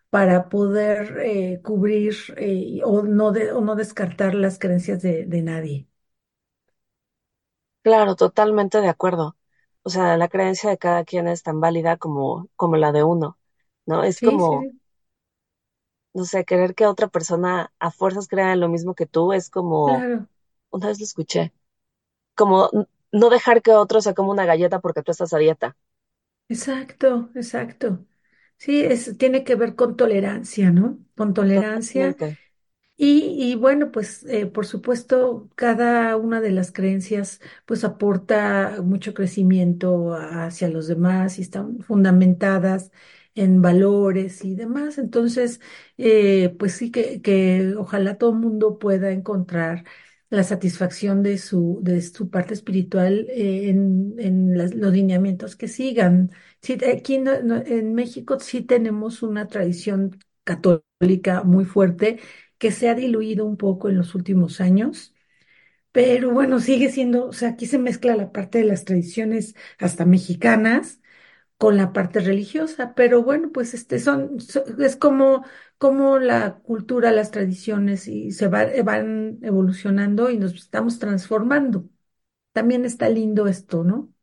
para 0.09 0.49
poder 0.49 1.19
eh, 1.23 1.61
cubrir 1.63 2.15
eh, 2.37 2.81
o, 2.85 3.03
no 3.03 3.31
de- 3.31 3.51
o 3.53 3.61
no 3.61 3.75
descartar 3.75 4.35
las 4.35 4.59
creencias 4.59 5.01
de, 5.01 5.25
de 5.25 5.41
nadie. 5.41 5.87
claro, 7.83 8.15
totalmente 8.15 8.81
de 8.81 8.89
acuerdo. 8.89 9.37
O 9.83 9.89
sea, 9.89 10.17
la 10.17 10.29
creencia 10.29 10.69
de 10.69 10.77
cada 10.77 11.03
quien 11.05 11.27
es 11.27 11.43
tan 11.43 11.59
válida 11.59 11.97
como, 11.97 12.49
como 12.55 12.77
la 12.77 12.91
de 12.91 13.03
uno, 13.03 13.37
¿no? 13.85 14.03
Es 14.03 14.21
Sí, 14.21 14.39
como, 14.41 14.67
sí, 14.69 14.79
no 16.13 16.25
sé, 16.25 16.45
querer 16.45 16.75
que 16.75 16.85
otra 16.87 17.07
persona 17.07 17.71
a 17.79 17.91
fuerzas 17.91 18.27
crea 18.27 18.53
en 18.53 18.59
lo 18.59 18.69
mismo 18.69 18.95
que 18.95 19.05
tú, 19.05 19.33
es 19.33 19.49
como, 19.49 20.07
claro, 20.07 20.27
una 20.71 20.87
vez 20.87 20.99
lo 20.99 21.05
escuché, 21.05 21.53
como 22.35 22.69
no 23.11 23.29
dejar 23.29 23.61
que 23.61 23.71
otro 23.73 24.01
se 24.01 24.13
coma 24.15 24.31
una 24.33 24.45
galleta 24.45 24.79
porque 24.79 25.03
tú 25.03 25.11
estás 25.11 25.33
a 25.33 25.37
dieta. 25.39 25.77
exacto, 26.49 27.29
exacto. 27.35 28.05
Sí, 28.57 28.81
es, 28.83 29.17
tiene 29.17 29.43
que 29.43 29.55
ver 29.55 29.75
con 29.75 29.95
tolerancia, 29.97 30.71
¿no? 30.71 30.99
Con 31.15 31.33
tolerancia. 31.33 32.15
Y, 32.97 33.35
y 33.53 33.55
bueno, 33.55 33.91
pues 33.91 34.25
eh, 34.25 34.47
por 34.47 34.65
supuesto, 34.67 35.49
cada 35.55 36.17
una 36.17 36.41
de 36.41 36.51
las 36.51 36.71
creencias 36.71 37.41
pues 37.65 37.83
aporta 37.85 38.77
mucho 38.83 39.13
crecimiento 39.15 40.15
hacia 40.15 40.69
los 40.69 40.87
demás 40.87 41.39
y 41.39 41.43
están 41.43 41.79
fundamentadas 41.81 42.91
en 43.35 43.61
valores 43.61 44.45
y 44.45 44.55
demás. 44.55 44.97
Entonces, 44.99 45.61
eh, 45.97 46.55
pues 46.59 46.73
sí 46.75 46.91
que, 46.91 47.21
que 47.21 47.75
ojalá 47.77 48.17
todo 48.17 48.31
el 48.31 48.37
mundo 48.39 48.79
pueda 48.79 49.11
encontrar 49.11 49.85
la 50.31 50.43
satisfacción 50.45 51.23
de 51.23 51.37
su, 51.39 51.79
de 51.83 52.01
su 52.01 52.31
parte 52.31 52.55
espiritual 52.55 53.27
eh, 53.31 53.69
en, 53.69 54.15
en 54.19 54.57
los 54.57 54.93
lineamientos 54.93 55.57
que 55.57 55.69
sigan. 55.69 56.31
Sí, 56.61 56.77
aquí 56.85 57.19
no- 57.19 57.41
no- 57.43 57.57
en 57.65 57.95
México 57.95 58.39
sí 58.41 58.63
tenemos 58.63 59.23
una 59.23 59.47
tradición 59.49 60.19
católica 60.45 61.43
muy 61.43 61.65
fuerte 61.65 62.19
que 62.59 62.71
se 62.71 62.89
ha 62.89 62.95
diluido 62.95 63.45
un 63.45 63.57
poco 63.57 63.89
en 63.89 63.97
los 63.99 64.15
últimos 64.15 64.61
años, 64.61 65.15
pero 65.91 66.31
bueno, 66.31 66.59
sigue 66.59 66.89
siendo, 66.91 67.27
o 67.27 67.33
sea, 67.33 67.49
aquí 67.49 67.65
se 67.67 67.77
mezcla 67.79 68.15
la 68.15 68.31
parte 68.31 68.59
de 68.59 68.65
las 68.65 68.85
tradiciones 68.85 69.55
hasta 69.79 70.05
mexicanas 70.05 71.00
con 71.61 71.77
la 71.77 71.93
parte 71.93 72.21
religiosa, 72.21 72.95
pero 72.95 73.23
bueno, 73.23 73.51
pues 73.53 73.75
este 73.75 73.99
son, 73.99 74.41
so- 74.41 74.65
es 74.79 74.97
como, 74.97 75.45
como 75.79 76.19
la 76.19 76.55
cultura, 76.59 77.11
las 77.13 77.31
tradiciones 77.31 78.07
y 78.09 78.31
se 78.33 78.49
va- 78.49 78.67
van 78.85 79.39
evolucionando 79.43 80.31
y 80.31 80.39
nos 80.39 80.53
estamos 80.55 80.99
transformando. 80.99 81.89
También 82.53 82.85
está 82.85 83.09
lindo 83.09 83.47
esto, 83.47 83.83
¿no? 83.85 84.13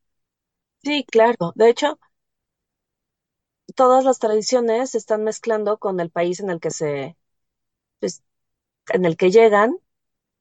Sí, 0.83 1.05
claro. 1.09 1.53
De 1.55 1.69
hecho, 1.71 1.99
todas 3.75 4.05
las 4.05 4.19
tradiciones 4.19 4.91
se 4.91 4.99
están 4.99 5.25
mezclando 5.25 5.79
con 5.79 6.01
el 6.01 6.11
país 6.11 6.41
en 6.41 6.51
el 6.51 6.61
que 6.61 6.71
se, 6.71 7.17
pues, 8.01 8.23
en 8.91 9.05
el 9.07 9.17
que 9.19 9.31
llegan, 9.33 9.77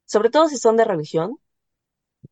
sobre 0.06 0.30
todo 0.32 0.50
si 0.50 0.58
son 0.58 0.78
de 0.78 0.86
religión, 0.86 1.40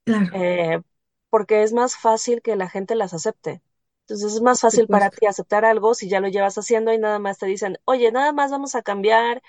Claro, 0.06 0.34
eh, 0.34 0.82
porque 1.30 1.64
es 1.64 1.74
más 1.74 1.98
fácil 1.98 2.42
que 2.42 2.56
la 2.56 2.70
gente 2.70 2.96
las 2.96 3.14
acepte. 3.14 3.62
Entonces 4.08 4.34
es 4.36 4.42
más 4.42 4.62
fácil 4.62 4.88
para 4.90 5.12
ti 5.12 5.26
aceptar 5.26 5.66
algo 5.66 5.94
si 5.96 6.10
ya 6.10 6.20
lo 6.20 6.28
llevas 6.30 6.58
haciendo 6.58 6.94
y 6.94 6.98
nada 7.00 7.20
más 7.20 7.40
te 7.40 7.48
dicen, 7.48 7.78
oye, 7.86 8.12
nada 8.12 8.34
más 8.34 8.52
vamos 8.52 8.76
a 8.76 8.84
cambiar 8.84 9.42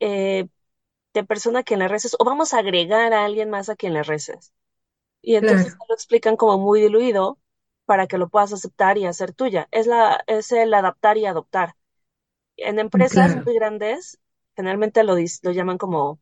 eh, 0.00 0.48
de 1.14 1.24
persona 1.24 1.60
a 1.60 1.62
quien 1.64 1.80
le 1.80 1.88
reces 1.88 2.16
o 2.18 2.24
vamos 2.24 2.54
a 2.54 2.58
agregar 2.60 3.12
a 3.14 3.24
alguien 3.26 3.50
más 3.50 3.68
a 3.70 3.76
quien 3.76 3.94
le 3.94 4.02
reces. 4.04 4.52
Y 5.22 5.36
entonces 5.36 5.68
Claro, 5.68 5.78
te 5.78 5.84
lo 5.88 5.94
explican 5.94 6.36
como 6.36 6.58
muy 6.58 6.80
diluido 6.82 7.38
para 7.86 8.06
que 8.08 8.18
lo 8.18 8.28
puedas 8.30 8.52
aceptar 8.52 8.98
y 8.98 9.06
hacer 9.06 9.34
tuya. 9.34 9.68
Es 9.72 9.86
la, 9.86 10.24
es 10.28 10.52
el 10.52 10.74
adaptar 10.74 11.18
y 11.18 11.26
adoptar. 11.26 11.74
En 12.58 12.78
empresas 12.78 13.36
claro, 13.36 13.46
muy 13.46 13.54
grandes, 13.56 14.20
generalmente 14.56 15.04
lo, 15.04 15.14
lo 15.16 15.52
llaman 15.52 15.78
como, 15.78 16.20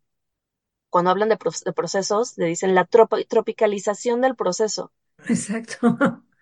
cuando 0.90 1.10
hablan 1.12 1.28
de, 1.30 1.36
pro- 1.38 1.52
de 1.64 1.72
procesos, 1.72 2.36
le 2.38 2.46
dicen 2.46 2.74
la 2.74 2.86
tropa- 2.86 3.24
tropicalización 3.28 4.20
del 4.20 4.36
proceso, 4.36 4.92
exacto, 5.28 5.96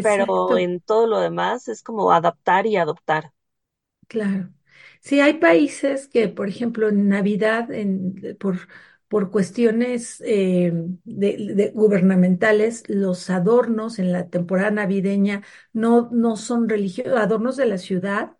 pero 0.00 0.56
en 0.58 0.80
todo 0.80 1.06
lo 1.06 1.20
demás 1.20 1.68
es 1.68 1.82
como 1.82 2.12
adaptar 2.12 2.66
y 2.66 2.76
adoptar. 2.76 3.32
Claro. 4.06 4.52
Sí, 5.00 5.20
hay 5.20 5.34
países 5.34 6.08
que, 6.08 6.28
por 6.28 6.48
ejemplo, 6.48 6.88
en 6.88 7.08
Navidad, 7.08 7.70
en, 7.70 8.36
por, 8.40 8.56
por 9.08 9.30
cuestiones 9.30 10.22
eh, 10.26 10.72
de, 11.04 11.36
de 11.54 11.70
gubernamentales, 11.74 12.84
los 12.88 13.28
adornos 13.30 13.98
en 13.98 14.12
la 14.12 14.28
temporada 14.30 14.70
navideña 14.70 15.42
no, 15.72 16.08
no 16.12 16.36
son 16.36 16.68
religiosos, 16.68 17.18
adornos 17.18 17.56
de 17.56 17.66
la 17.66 17.78
ciudad 17.78 18.36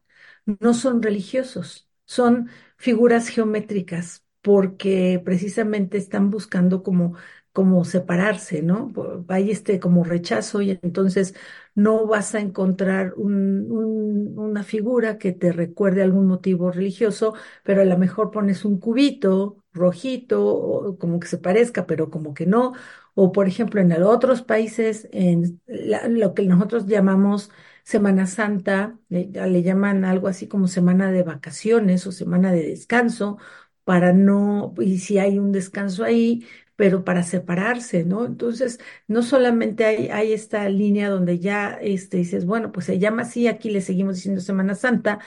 no 0.61 0.75
son 0.75 1.02
religiosos, 1.02 1.88
son 2.07 2.49
figuras 2.76 3.28
geométricas, 3.28 4.25
porque 4.43 5.21
precisamente 5.25 5.99
están 5.99 6.31
buscando 6.31 6.83
como, 6.83 7.14
como 7.52 7.85
separarse, 7.85 8.62
¿no? 8.62 8.93
Hay 9.28 9.50
este 9.50 9.81
como 9.81 10.05
rechazo 10.05 10.62
y 10.62 10.78
entonces 10.83 11.35
no 11.75 12.07
vas 12.07 12.35
a 12.35 12.40
encontrar 12.40 13.14
un- 13.17 13.71
un- 13.71 14.38
una 14.38 14.62
figura 14.64 15.19
que 15.19 15.33
te 15.33 15.52
recuerde 15.52 16.02
algún 16.02 16.26
motivo 16.26 16.71
religioso, 16.71 17.35
pero 17.64 17.83
a 17.83 17.85
lo 17.85 17.99
mejor 17.99 18.31
pones 18.31 18.64
un 18.64 18.78
cubito 18.78 19.64
rojito, 19.73 20.97
como 20.99 21.21
que 21.21 21.28
se 21.28 21.38
parezca, 21.38 21.87
pero 21.87 22.11
como 22.11 22.35
que 22.35 22.47
no. 22.47 22.73
O 23.14 23.33
por 23.33 23.49
ejemplo, 23.49 23.81
en 23.81 23.93
otros 24.02 24.43
países, 24.43 25.09
en 25.12 25.61
lo 25.67 26.35
que 26.35 26.43
nosotros 26.45 26.87
llamamos 26.87 27.50
Semana 27.85 28.26
Santa, 28.26 28.99
le 29.09 29.62
llaman 29.62 30.05
algo 30.05 30.28
así 30.28 30.47
como 30.49 30.69
semana 30.69 31.11
de 31.11 31.23
vacaciones 31.23 32.07
o 32.07 32.12
semana 32.12 32.52
de 32.52 32.62
descanso, 32.64 33.38
para 33.85 34.12
no, 34.12 34.75
y 34.81 34.99
si 34.99 35.19
hay 35.19 35.38
un 35.38 35.50
descanso 35.52 36.05
ahí, 36.05 36.45
pero 36.78 37.04
para 37.04 37.25
separarse, 37.25 38.04
¿no? 38.06 38.26
Entonces, 38.26 38.80
no 39.08 39.23
solamente 39.25 39.85
hay, 39.87 40.32
esta 40.35 40.68
línea 40.70 41.11
donde 41.11 41.40
ya 41.40 41.73
este, 41.82 42.18
dices, 42.18 42.47
bueno, 42.47 42.73
pues 42.73 42.87
se 42.87 43.00
llama 43.00 43.25
así, 43.25 43.49
aquí 43.49 43.70
le 43.70 43.82
seguimos 43.82 44.16
diciendo 44.16 44.40
Semana 44.42 44.76
Santa, 44.76 45.20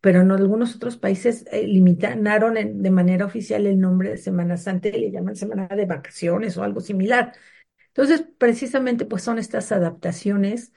pero 0.00 0.20
en 0.22 0.30
algunos 0.32 0.76
otros 0.76 0.96
países 0.98 1.46
eh, 1.52 1.66
limitaron 1.66 2.54
de 2.82 2.90
manera 2.92 3.26
oficial 3.26 3.66
el 3.66 3.80
nombre 3.80 4.10
de 4.10 4.18
Semana 4.18 4.56
Santa 4.58 4.88
y 4.88 4.92
le 5.00 5.10
llaman 5.12 5.36
Semana 5.36 5.68
de 5.68 5.86
Vacaciones 5.86 6.56
o 6.58 6.62
algo 6.64 6.80
similar. 6.80 7.32
Entonces, 7.88 8.24
precisamente, 8.38 9.04
pues 9.06 9.22
son 9.24 9.38
estas 9.38 9.72
adaptaciones, 9.72 10.72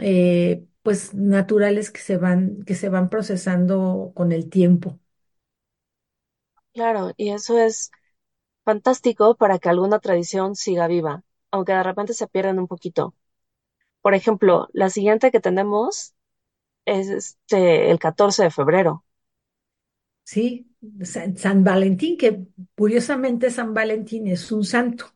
eh, 0.00 0.64
pues 0.82 1.14
naturales 1.14 1.90
que 1.92 2.00
se 2.00 2.16
van, 2.18 2.62
que 2.64 2.74
se 2.76 2.88
van 2.90 3.10
procesando 3.10 4.12
con 4.16 4.32
el 4.32 4.50
tiempo. 4.50 5.00
Claro, 6.72 7.12
y 7.18 7.30
eso 7.30 7.58
es 7.58 7.90
fantástico 8.70 9.36
para 9.40 9.58
que 9.60 9.68
alguna 9.70 9.98
tradición 10.04 10.48
siga 10.56 10.86
viva, 10.94 11.14
aunque 11.52 11.72
de 11.72 11.82
repente 11.90 12.14
se 12.14 12.28
pierdan 12.28 12.58
un 12.58 12.68
poquito. 12.68 13.14
Por 14.02 14.14
ejemplo, 14.14 14.68
la 14.72 14.90
siguiente 14.90 15.30
que 15.32 15.40
tenemos 15.40 16.14
es 16.86 17.08
este, 17.10 17.90
el 17.92 17.98
14 18.00 18.44
de 18.44 18.50
febrero. 18.52 19.04
Sí, 20.24 20.70
San, 21.36 21.64
Valentín, 21.64 22.16
que 22.18 22.46
curiosamente 22.76 23.50
San 23.50 23.72
Valentín 23.74 24.26
es 24.26 24.52
un 24.52 24.64
santo. 24.64 25.06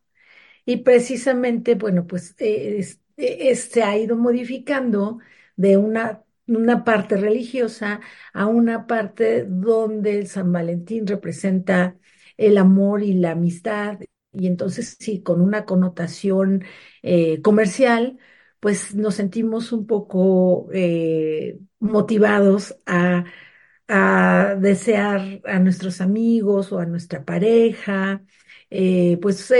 Y 0.66 0.78
precisamente, 0.78 1.74
bueno, 1.76 2.06
pues 2.06 2.34
es- 2.38 3.00
eh, 3.16 3.50
es- 3.50 3.64
se 3.66 3.82
ha 3.84 3.96
ido 3.98 4.16
modificando 4.16 5.18
de 5.56 5.76
una, 5.78 6.24
una 6.48 6.84
parte 6.84 7.16
religiosa 7.16 8.00
a 8.34 8.46
una 8.46 8.86
parte 8.86 9.44
donde 9.46 10.18
el 10.20 10.28
San 10.28 10.52
Valentín 10.52 11.06
representa 11.06 11.96
el 12.36 12.58
amor 12.58 13.02
y 13.02 13.14
la 13.14 13.32
amistad. 13.32 13.98
Y 14.32 14.46
entonces, 14.46 14.96
sí, 14.98 15.22
con 15.22 15.40
una 15.40 15.64
connotación 15.66 16.64
eh, 17.02 17.40
comercial, 17.42 18.18
pues 18.60 18.94
nos 18.94 19.14
sentimos 19.16 19.72
un 19.72 19.86
poco 19.86 20.68
eh, 20.72 21.58
motivados 21.80 22.76
a 22.86 23.24
a 23.88 24.56
desear 24.58 25.40
a 25.44 25.58
nuestros 25.58 26.00
amigos 26.00 26.72
o 26.72 26.78
a 26.78 26.86
nuestra 26.86 27.24
pareja, 27.24 28.22
eh, 28.70 29.18
pues 29.20 29.52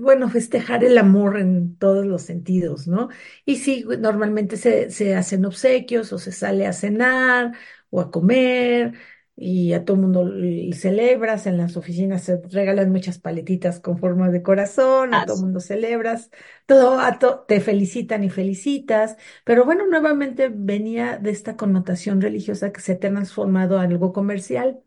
bueno, 0.00 0.28
festejar 0.28 0.84
el 0.84 0.98
amor 0.98 1.38
en 1.38 1.76
todos 1.78 2.04
los 2.06 2.22
sentidos, 2.22 2.88
¿no? 2.88 3.08
Y 3.44 3.56
sí, 3.56 3.84
normalmente 4.00 4.56
se, 4.56 4.90
se 4.90 5.14
hacen 5.14 5.44
obsequios 5.44 6.12
o 6.12 6.18
se 6.18 6.32
sale 6.32 6.66
a 6.66 6.72
cenar 6.72 7.52
o 7.90 8.00
a 8.00 8.10
comer 8.10 8.94
y 9.36 9.72
a 9.72 9.84
todo 9.84 9.96
el 9.96 10.02
mundo 10.02 10.30
celebras, 10.74 11.46
en 11.46 11.56
las 11.58 11.76
oficinas 11.76 12.22
se 12.24 12.40
regalan 12.50 12.90
muchas 12.92 13.18
paletitas 13.18 13.80
con 13.80 13.98
forma 13.98 14.30
de 14.30 14.42
corazón, 14.42 15.14
a 15.14 15.20
Ah, 15.20 15.26
todo 15.26 15.36
el 15.36 15.42
mundo 15.42 15.60
celebras, 15.60 16.30
todo, 16.66 16.98
a 17.00 17.18
to- 17.18 17.40
te 17.48 17.60
felicitan 17.60 18.24
y 18.24 18.30
felicitas. 18.30 19.16
Pero 19.44 19.64
bueno, 19.64 19.86
nuevamente 19.86 20.48
venía 20.54 21.18
de 21.18 21.30
esta 21.30 21.56
connotación 21.56 22.20
religiosa 22.20 22.72
que 22.72 22.80
se 22.80 22.92
ha 22.92 22.98
transformado 23.00 23.78
a 23.78 23.82
algo 23.82 24.12
comercial. 24.12 24.82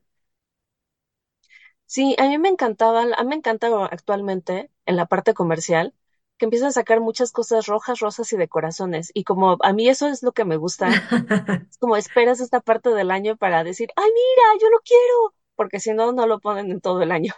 Sí, 1.85 2.15
a 2.19 2.27
mí 2.27 2.37
me 2.37 2.49
encantaba, 2.49 3.01
a 3.03 3.23
mí 3.23 3.29
me 3.29 3.35
encanta 3.35 3.67
actualmente 3.85 4.71
en 4.85 4.95
la 4.97 5.05
parte 5.07 5.33
comercial 5.33 5.93
que 6.37 6.45
empiezan 6.45 6.69
a 6.69 6.71
sacar 6.73 7.01
muchas 7.01 7.31
cosas 7.31 7.67
rojas, 7.67 7.99
rosas 7.99 8.31
y 8.33 8.37
de 8.37 8.47
corazones. 8.49 9.11
Y 9.13 9.23
como 9.23 9.57
a 9.61 9.74
mí 9.74 9.89
eso 9.89 10.07
es 10.07 10.24
lo 10.24 10.31
que 10.33 10.45
me 10.45 10.57
gusta, 10.57 11.00
es 11.71 11.77
como 11.79 11.98
esperas 11.98 12.39
esta 12.41 12.61
parte 12.61 12.89
del 12.91 13.11
año 13.11 13.37
para 13.37 13.63
decir, 13.65 13.89
ay, 13.98 14.05
mira, 14.09 14.59
yo 14.61 14.69
lo 14.71 14.79
quiero, 14.81 15.35
porque 15.55 15.79
si 15.81 15.93
no, 15.93 16.11
no 16.13 16.27
lo 16.27 16.39
ponen 16.39 16.71
en 16.71 16.81
todo 16.81 17.01
el 17.03 17.11
año. 17.11 17.33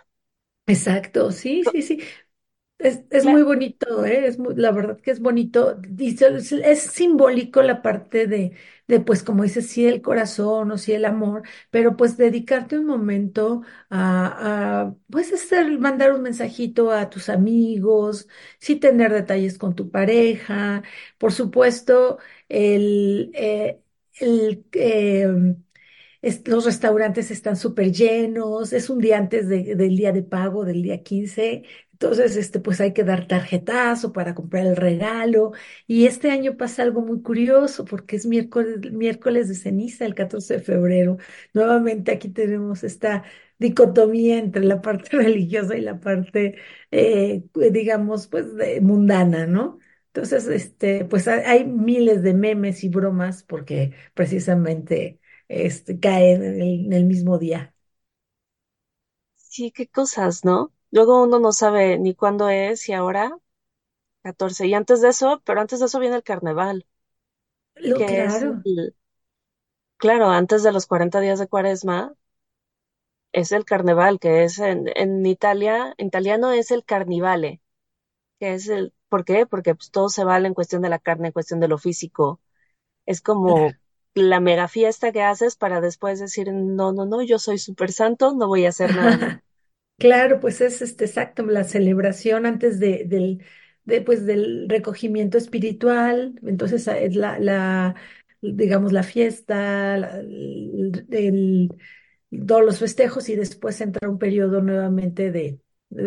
Exacto, 0.65 1.31
sí, 1.31 1.63
sí, 1.65 1.81
sí. 1.81 2.01
Es, 2.79 3.01
es 3.11 3.25
muy 3.25 3.43
bonito, 3.43 4.05
¿eh? 4.05 4.27
Es 4.27 4.39
muy- 4.39 4.55
la 4.55 4.71
verdad 4.71 4.99
que 5.01 5.11
es 5.11 5.21
bonito. 5.21 5.79
Es, 5.99 6.51
es 6.53 6.81
simbólico 6.83 7.63
la 7.63 7.81
parte 7.83 8.27
de, 8.27 8.53
de, 8.87 8.99
pues, 9.01 9.23
como 9.23 9.43
dices, 9.43 9.67
sí, 9.69 9.85
el 9.85 10.01
corazón 10.01 10.71
o 10.71 10.77
sí, 10.77 10.93
el 10.93 11.05
amor, 11.05 11.43
pero 11.71 11.97
pues 11.97 12.17
dedicarte 12.17 12.77
un 12.77 12.85
momento 12.85 13.61
a, 13.89 14.81
a, 14.87 14.95
pues, 15.09 15.33
hacer, 15.33 15.77
mandar 15.79 16.13
un 16.13 16.21
mensajito 16.23 16.91
a 16.91 17.09
tus 17.09 17.29
amigos, 17.29 18.27
sí 18.59 18.75
tener 18.77 19.11
detalles 19.13 19.57
con 19.57 19.75
tu 19.75 19.89
pareja, 19.91 20.83
por 21.17 21.33
supuesto, 21.33 22.17
el, 22.49 23.31
eh, 23.33 23.81
el, 24.19 24.65
es- 26.21 26.47
los 26.47 26.65
restaurantes 26.65 27.31
están 27.31 27.55
súper 27.55 27.91
llenos, 27.91 28.73
es 28.73 28.89
un 28.89 28.99
día 28.99 29.17
antes 29.17 29.47
de- 29.47 29.75
del 29.75 29.95
día 29.97 30.11
de 30.11 30.23
pago, 30.23 30.65
del 30.65 30.81
día 30.81 31.03
15, 31.03 31.63
entonces 31.97 32.35
este, 32.37 32.59
pues 32.59 32.79
hay 32.79 32.93
que 32.93 33.03
dar 33.03 33.27
tarjetazo 33.27 34.13
para 34.13 34.35
comprar 34.35 34.65
el 34.67 34.75
regalo. 34.75 35.51
Y 35.87 36.05
este 36.05 36.29
año 36.31 36.55
pasa 36.57 36.83
algo 36.83 37.01
muy 37.01 37.21
curioso 37.21 37.85
porque 37.85 38.15
es 38.17 38.25
miércoles, 38.27 38.91
miércoles 38.91 39.47
de 39.49 39.55
ceniza, 39.55 40.05
el 40.05 40.13
14 40.15 40.55
de 40.55 40.59
febrero. 40.61 41.17
Nuevamente 41.53 42.11
aquí 42.11 42.29
tenemos 42.29 42.83
esta 42.83 43.23
dicotomía 43.59 44.37
entre 44.37 44.63
la 44.63 44.81
parte 44.81 45.09
religiosa 45.17 45.75
y 45.77 45.81
la 45.81 45.99
parte, 45.99 46.55
eh, 46.91 47.43
digamos, 47.71 48.27
pues 48.27 48.55
de- 48.55 48.81
mundana, 48.81 49.45
¿no? 49.47 49.79
Entonces, 50.07 50.47
este, 50.47 51.05
pues 51.05 51.27
hay 51.27 51.65
miles 51.65 52.23
de 52.23 52.33
memes 52.33 52.83
y 52.83 52.89
bromas 52.89 53.43
porque 53.43 53.93
precisamente 54.13 55.19
este, 55.47 55.99
cae 55.99 56.33
en 56.33 56.43
el, 56.43 56.61
en 56.87 56.93
el 56.93 57.05
mismo 57.05 57.37
día. 57.37 57.73
sí, 59.35 59.71
qué 59.71 59.87
cosas, 59.87 60.43
¿no? 60.45 60.73
Luego 60.91 61.23
uno 61.23 61.39
no 61.39 61.51
sabe 61.53 61.97
ni 61.99 62.15
cuándo 62.15 62.49
es 62.49 62.87
y 62.89 62.93
ahora 62.93 63.37
14. 64.23 64.67
Y 64.67 64.73
antes 64.75 65.01
de 65.01 65.09
eso, 65.09 65.41
pero 65.45 65.61
antes 65.61 65.79
de 65.81 65.87
eso 65.87 65.99
viene 65.99 66.17
el 66.17 66.23
carnaval, 66.23 66.87
Lo, 67.75 68.03
que 68.05 68.25
es 68.25 68.41
claro, 68.41 68.63
el, 68.63 68.95
claro, 69.97 70.29
antes 70.31 70.63
de 70.63 70.71
los 70.71 70.87
40 70.87 71.19
días 71.19 71.37
de 71.39 71.47
Cuaresma, 71.47 72.15
es 73.31 73.51
el 73.51 73.65
carnaval, 73.65 74.19
que 74.19 74.43
es 74.43 74.59
en, 74.59 74.85
en 74.95 75.25
Italia, 75.25 75.93
en 75.97 76.07
italiano 76.07 76.51
es 76.51 76.71
el 76.71 76.83
carnivale, 76.85 77.61
que 78.39 78.53
es 78.55 78.69
el, 78.69 78.93
¿por 79.09 79.25
qué? 79.25 79.45
Porque 79.47 79.75
pues, 79.75 79.91
todo 79.91 80.09
se 80.09 80.23
vale 80.25 80.47
en 80.49 80.53
cuestión 80.55 80.81
de 80.83 80.89
la 80.89 80.99
carne, 80.99 81.27
en 81.29 81.33
cuestión 81.33 81.59
de 81.61 81.67
lo 81.69 81.77
físico. 81.79 82.41
Es 83.07 83.21
como 83.21 83.77
la 84.15 84.39
mega 84.41 84.67
fiesta 84.69 85.11
que 85.13 85.23
haces 85.23 85.55
para 85.57 85.81
después 85.81 86.19
decir, 86.19 86.51
no, 86.53 86.93
no, 86.93 87.05
no, 87.05 87.21
yo 87.23 87.39
soy 87.39 87.59
súper 87.59 87.91
santo, 87.93 88.33
no 88.35 88.47
voy 88.49 88.65
a 88.67 88.69
hacer 88.71 88.93
nada 88.93 89.17
más. 89.17 89.33
claro, 89.97 90.39
pues 90.39 90.61
es 90.61 90.81
este 90.81 91.05
exacto, 91.05 91.43
la 91.45 91.63
celebración 91.63 92.45
antes 92.45 92.79
de, 92.79 93.03
del, 93.05 93.43
de, 93.85 94.01
pues, 94.01 94.25
del 94.25 94.67
recogimiento 94.69 95.37
espiritual, 95.37 96.39
entonces 96.45 96.87
ah, 96.87 96.97
es 96.99 97.15
la, 97.15 97.39
la, 97.39 97.95
digamos, 98.41 98.91
la 98.93 99.03
fiesta, 99.03 99.97
la- 99.97 100.21
todos 102.47 102.63
los 102.65 102.79
festejos 102.79 103.29
y 103.29 103.35
después 103.35 103.79
entra 103.81 104.09
un 104.09 104.19
periodo 104.19 104.61
nuevamente 104.61 105.31
de, 105.31 105.59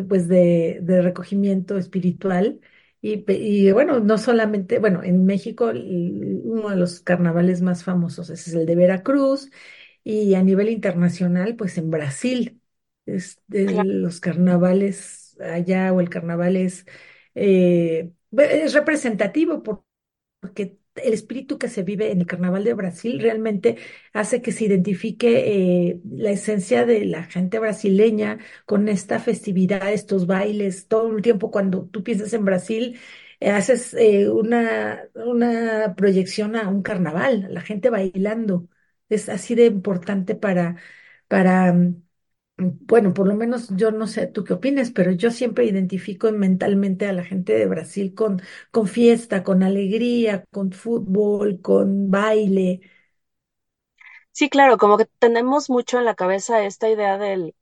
pues 0.08 0.28
de, 0.28 0.78
de 0.82 1.02
recogimiento 1.02 1.78
espiritual. 1.78 2.60
Y, 3.02 3.24
y 3.32 3.72
bueno, 3.72 4.00
no 4.00 4.18
solamente, 4.18 4.78
bueno, 4.78 5.02
en 5.02 5.24
México 5.24 5.70
uno 5.74 6.68
de 6.70 6.76
los 6.76 7.00
carnavales 7.00 7.62
más 7.62 7.82
famosos 7.84 8.28
es 8.30 8.48
el 8.48 8.66
de 8.66 8.76
Veracruz 8.76 9.50
y 10.04 10.34
a 10.34 10.42
nivel 10.42 10.68
internacional, 10.70 11.56
pues 11.56 11.78
en 11.78 11.90
Brasil, 11.90 12.59
es 13.06 13.40
de 13.48 13.66
Claro, 13.66 13.90
los 13.94 14.20
carnavales 14.20 15.36
allá 15.40 15.92
o 15.92 16.00
el 16.00 16.08
carnaval 16.10 16.56
es, 16.56 16.86
eh, 17.34 18.12
es 18.32 18.74
representativo 18.74 19.62
por- 19.62 19.84
porque 20.40 20.78
el 20.96 21.14
espíritu 21.14 21.58
que 21.58 21.68
se 21.68 21.82
vive 21.82 22.10
en 22.12 22.20
el 22.20 22.26
carnaval 22.26 22.64
de 22.64 22.74
Brasil 22.74 23.20
realmente 23.20 23.76
hace 24.12 24.42
que 24.42 24.52
se 24.52 24.64
identifique 24.66 25.88
eh, 25.90 26.00
la 26.10 26.30
esencia 26.30 26.84
de 26.86 27.04
la 27.06 27.24
gente 27.24 27.58
brasileña 27.58 28.38
con 28.66 28.88
esta 28.88 29.18
festividad, 29.20 29.92
estos 29.92 30.26
bailes, 30.26 30.88
todo 30.88 31.16
el 31.16 31.22
tiempo 31.22 31.50
cuando 31.50 31.86
tú 31.88 32.02
piensas 32.04 32.32
en 32.34 32.44
Brasil, 32.44 32.98
eh, 33.40 33.50
haces 33.50 33.94
eh, 33.94 34.28
una, 34.30 35.04
una 35.14 35.94
proyección 35.96 36.56
a 36.56 36.68
un 36.68 36.82
carnaval, 36.82 37.48
la 37.50 37.60
gente 37.62 37.90
bailando. 37.90 38.68
Es 39.08 39.28
así 39.28 39.54
de 39.54 39.66
importante 39.66 40.34
para, 40.34 40.76
para, 41.28 41.72
mm, 41.72 42.02
bueno, 42.60 43.14
por 43.14 43.26
lo 43.28 43.34
menos 43.34 43.68
yo 43.76 43.90
no 43.92 44.06
sé 44.06 44.26
tú 44.26 44.44
qué 44.44 44.54
opinas, 44.54 44.90
pero 44.90 45.10
yo 45.12 45.30
siempre 45.30 45.64
identifico 45.66 46.30
mentalmente 46.32 47.06
a 47.06 47.12
la 47.12 47.24
gente 47.24 47.52
de 47.54 47.66
Brasil 47.66 48.14
con, 48.14 48.40
con 48.70 48.86
fiesta, 48.88 49.42
con 49.44 49.62
alegría, 49.62 50.44
con 50.50 50.72
fútbol, 50.72 51.60
con 51.62 52.10
baile. 52.10 52.80
sí, 54.32 54.48
claro, 54.50 54.78
como 54.78 54.98
que 54.98 55.06
tenemos 55.18 55.70
mucho 55.70 55.98
en 55.98 56.04
la 56.04 56.14
cabeza 56.14 56.64
esta 56.64 56.88
idea 56.88 57.18
del, 57.18 57.54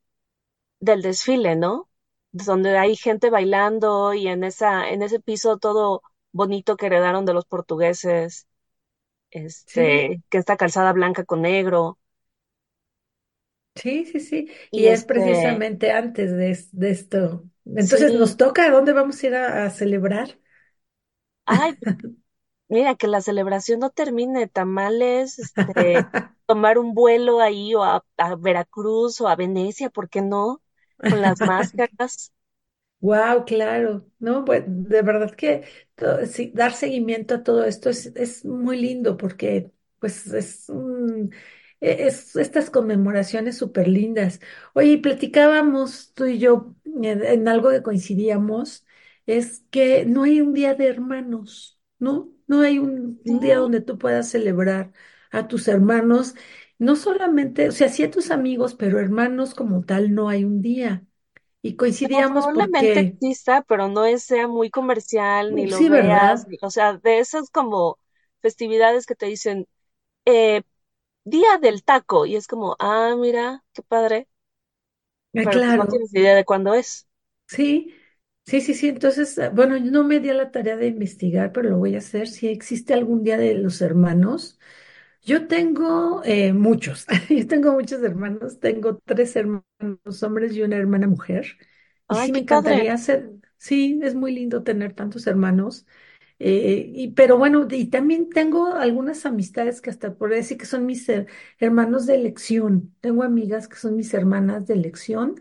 del 0.81 1.03
desfile, 1.03 1.57
¿no? 1.57 1.91
Donde 2.33 2.79
hay 2.79 2.97
gente 2.97 3.31
bailando 3.31 4.15
y 4.15 4.29
en 4.29 4.45
esa, 4.45 4.91
en 4.91 5.03
ese 5.03 5.21
piso 5.21 5.59
todo 5.59 6.03
bonito 6.33 6.77
que 6.77 6.87
heredaron 6.89 7.25
de 7.27 7.35
los 7.35 7.47
portugueses 7.47 8.49
Sí, 9.67 9.81
este, 9.81 10.23
que 10.31 10.39
esta 10.39 10.57
calzada 10.57 10.93
blanca 10.93 11.25
con 11.25 11.43
negro, 11.43 11.98
sí, 13.75 14.05
sí, 14.07 14.21
sí. 14.21 14.51
y 14.71 14.87
Y 14.87 14.89
es 14.89 15.05
este, 15.05 15.05
precisamente 15.05 15.91
antes 15.93 16.33
de, 16.33 16.51
es- 16.51 16.77
de 16.77 16.91
esto. 16.91 17.45
Entonces 17.67 18.13
nos 18.15 18.37
toca, 18.37 18.67
¿a 18.67 18.71
dónde 18.71 18.93
vamos 18.93 19.23
a 19.23 19.27
ir 19.27 19.35
a, 19.35 19.65
a 19.67 19.71
celebrar? 19.71 20.39
ay, 21.47 21.75
mira, 22.69 22.97
que 22.97 23.09
la 23.09 23.21
celebración 23.23 23.81
no 23.81 23.91
termine, 23.91 24.49
tamales, 24.49 25.39
este, 25.39 26.09
tomar 26.47 26.79
un 26.79 26.95
vuelo 26.95 27.41
ahí 27.41 27.75
o 27.75 27.85
a, 27.85 28.05
a 28.19 28.37
Veracruz 28.37 29.21
o 29.21 29.29
a 29.29 29.37
Venecia, 29.37 29.91
¿por 29.91 30.09
qué 30.11 30.23
no? 30.23 30.63
Con 31.07 31.23
las 31.23 31.43
máscaras. 31.43 32.33
Wow, 33.01 33.45
claro, 33.45 34.11
no, 34.19 34.45
pues 34.45 34.65
de 34.67 35.03
verdad 35.03 35.31
que 35.37 35.65
to- 35.95 36.27
sí, 36.27 36.51
dar 36.53 36.73
seguimiento 36.73 37.37
a 37.37 37.43
todo 37.45 37.65
esto 37.65 37.91
es, 37.91 38.07
es 38.17 38.45
muy 38.45 38.77
lindo 38.81 39.17
porque 39.17 39.71
pues 40.01 40.27
es, 40.33 40.69
un- 40.69 41.33
es 41.81 42.37
estas 42.37 42.71
conmemoraciones 42.71 43.57
súper 43.59 43.89
lindas. 43.89 44.41
Oye, 44.75 44.99
platicábamos 44.99 46.13
tú 46.15 46.27
y 46.27 46.39
yo 46.39 46.75
en, 46.85 47.25
en 47.25 47.49
algo 47.49 47.71
que 47.71 47.83
coincidíamos, 47.83 48.87
es 49.27 49.65
que 49.71 50.05
no 50.07 50.23
hay 50.25 50.41
un 50.41 50.55
día 50.55 50.75
de 50.75 50.87
hermanos, 50.89 51.81
¿no? 51.99 52.33
No 52.47 52.61
hay 52.63 52.79
un, 52.79 53.21
día 53.25 53.59
donde 53.59 53.81
tú 53.81 53.99
puedas 53.99 54.29
celebrar 54.31 54.93
a 55.31 55.49
tus 55.49 55.69
hermanos, 55.69 56.35
no 56.79 56.97
solamente, 56.97 57.69
o 57.69 57.73
sea, 57.73 57.89
sí 57.89 58.03
a 58.05 58.11
tus 58.11 58.31
amigos, 58.31 58.75
pero 58.75 58.99
hermanos 59.01 59.55
como 59.55 59.83
tal 59.85 60.15
no 60.15 60.29
hay 60.29 60.45
un 60.45 60.63
día. 60.63 61.05
Y 61.63 61.77
no, 62.01 62.09
coincidíamos 62.09 62.49
probablemente 62.49 63.01
porque, 63.09 63.19
exista, 63.21 63.63
pero 63.63 63.89
no 63.89 64.05
es, 64.05 64.23
sea 64.25 64.49
muy 64.49 64.71
comercial, 64.71 65.55
ni 65.55 65.67
lo 65.67 65.85
sí, 65.85 65.89
veas, 65.89 65.89
¿verdad? 65.89 66.47
ni- 66.47 66.59
o 66.63 66.71
sea, 66.71 66.95
de 66.99 67.19
esas 67.19 67.51
como 67.51 67.99
festividades 68.41 69.07
que 69.07 69.15
te 69.17 69.27
dicen, 69.27 69.67
eh, 70.27 70.63
Día 71.31 71.59
del 71.61 71.85
Taco, 71.85 72.27
y 72.27 72.37
es 72.37 72.47
como, 72.49 72.77
ah, 72.79 73.15
mira, 73.19 73.65
qué 73.73 73.83
padre, 73.83 74.29
pero 75.41 75.61
pues 75.63 75.77
no 75.77 75.87
claro, 75.87 75.89
tienes 75.89 76.13
idea 76.15 76.35
de 76.35 76.45
cuándo 76.45 76.75
es. 76.75 77.09
sí, 77.47 77.95
sí, 78.47 78.61
sí, 78.61 78.75
sí. 78.75 78.89
Entonces, 78.89 79.39
ah, 79.39 79.51
bueno, 79.51 79.77
yo 79.77 79.91
no 79.91 80.05
me 80.05 80.21
di 80.21 80.31
a 80.31 80.35
la 80.35 80.51
tarea 80.51 80.77
de 80.77 80.87
investigar, 80.89 81.53
pero 81.53 81.71
lo 81.71 81.79
voy 81.79 81.95
a 81.95 81.99
hacer. 81.99 82.29
Si 82.29 82.49
existe 82.49 82.95
algún 82.95 83.23
día 83.25 83.37
de 83.39 83.55
los 83.55 83.81
hermanos, 83.83 84.59
yo 85.23 85.47
tengo 85.49 86.23
eh, 86.25 86.53
muchos, 86.53 87.07
yo 87.31 87.47
tengo 87.47 87.73
muchos 87.73 88.03
hermanos, 88.03 88.61
tengo 88.61 88.99
tres 89.05 89.37
hermanos 89.37 89.65
hombres 90.23 90.55
y 90.55 90.63
una 90.63 90.77
hermana 90.77 91.07
mujer. 91.09 91.47
Y 92.09 92.17
Ay, 92.17 92.29
sí 92.29 92.33
me 92.33 92.39
qué 92.39 92.43
padre. 92.43 92.83
encantaría 92.83 92.95
hacer, 92.95 93.31
sí, 93.59 94.01
es 94.03 94.15
muy 94.15 94.33
lindo 94.35 94.63
tener 94.65 94.95
tantos 94.95 95.27
hermanos. 95.27 95.87
Eh, 96.41 96.91
y, 96.95 97.09
pero 97.13 97.37
bueno, 97.39 97.67
y 97.71 97.87
también 97.87 98.31
tengo 98.31 98.75
algunas 98.75 99.27
amistades 99.27 99.81
que 99.81 99.91
hasta 99.91 100.15
por 100.15 100.31
decir 100.31 100.57
que 100.59 100.67
son 100.67 100.87
mis 100.87 101.09
her- 101.09 101.27
hermanos 101.59 102.07
de 102.07 102.15
elección. 102.17 102.95
Tengo 103.01 103.25
amigas 103.25 103.69
que 103.69 103.77
son 103.77 103.97
mis 103.97 104.15
hermanas 104.15 104.67
de 104.67 104.75
elección. 104.75 105.35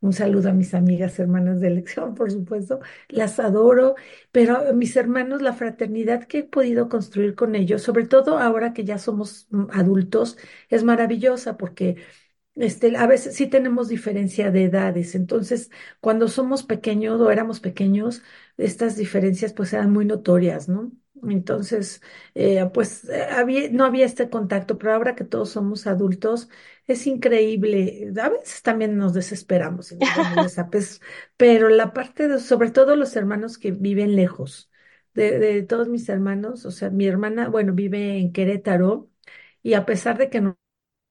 Un 0.00 0.12
saludo 0.14 0.48
a 0.50 0.52
mis 0.52 0.72
amigas 0.74 1.18
hermanas 1.18 1.60
de 1.60 1.68
elección, 1.68 2.14
por 2.16 2.30
supuesto. 2.30 2.80
Las 3.08 3.38
adoro, 3.38 3.96
pero 4.32 4.72
mis 4.74 4.96
hermanos, 4.96 5.42
la 5.42 5.52
fraternidad 5.52 6.24
que 6.26 6.38
he 6.40 6.42
podido 6.44 6.88
construir 6.88 7.34
con 7.34 7.54
ellos, 7.54 7.82
sobre 7.82 8.06
todo 8.06 8.38
ahora 8.38 8.72
que 8.72 8.84
ya 8.84 8.98
somos 8.98 9.46
mm, 9.50 9.66
adultos, 9.72 10.38
es 10.70 10.84
maravillosa 10.84 11.56
porque 11.58 11.96
este, 12.56 12.96
a 12.96 13.06
veces 13.06 13.34
sí 13.36 13.46
tenemos 13.46 13.88
diferencia 13.88 14.50
de 14.50 14.64
edades, 14.64 15.14
entonces 15.14 15.70
cuando 16.00 16.28
somos 16.28 16.62
pequeños 16.62 17.20
o 17.20 17.30
éramos 17.30 17.60
pequeños, 17.60 18.22
estas 18.56 18.96
diferencias 18.96 19.52
pues 19.52 19.72
eran 19.72 19.92
muy 19.92 20.04
notorias, 20.04 20.68
¿no? 20.68 20.92
Entonces, 21.28 22.00
eh, 22.34 22.64
pues 22.72 23.04
eh, 23.10 23.24
había, 23.30 23.70
no 23.70 23.84
había 23.84 24.06
este 24.06 24.30
contacto, 24.30 24.78
pero 24.78 24.94
ahora 24.94 25.14
que 25.14 25.24
todos 25.24 25.50
somos 25.50 25.86
adultos, 25.86 26.48
es 26.86 27.06
increíble. 27.06 28.10
A 28.22 28.30
veces 28.30 28.62
también 28.62 28.96
nos 28.96 29.12
desesperamos 29.14 29.92
y 29.92 29.96
nos 29.96 30.56
pero 31.36 31.68
la 31.68 31.92
parte 31.92 32.28
de, 32.28 32.38
sobre 32.40 32.70
todo 32.70 32.96
los 32.96 33.16
hermanos 33.16 33.58
que 33.58 33.72
viven 33.72 34.16
lejos, 34.16 34.70
de, 35.14 35.38
de 35.38 35.62
todos 35.62 35.88
mis 35.88 36.08
hermanos, 36.08 36.64
o 36.66 36.70
sea, 36.70 36.90
mi 36.90 37.06
hermana, 37.06 37.48
bueno, 37.48 37.72
vive 37.74 38.18
en 38.18 38.32
Querétaro 38.32 39.10
y 39.62 39.74
a 39.74 39.86
pesar 39.86 40.18
de 40.18 40.30
que 40.30 40.40
no 40.40 40.58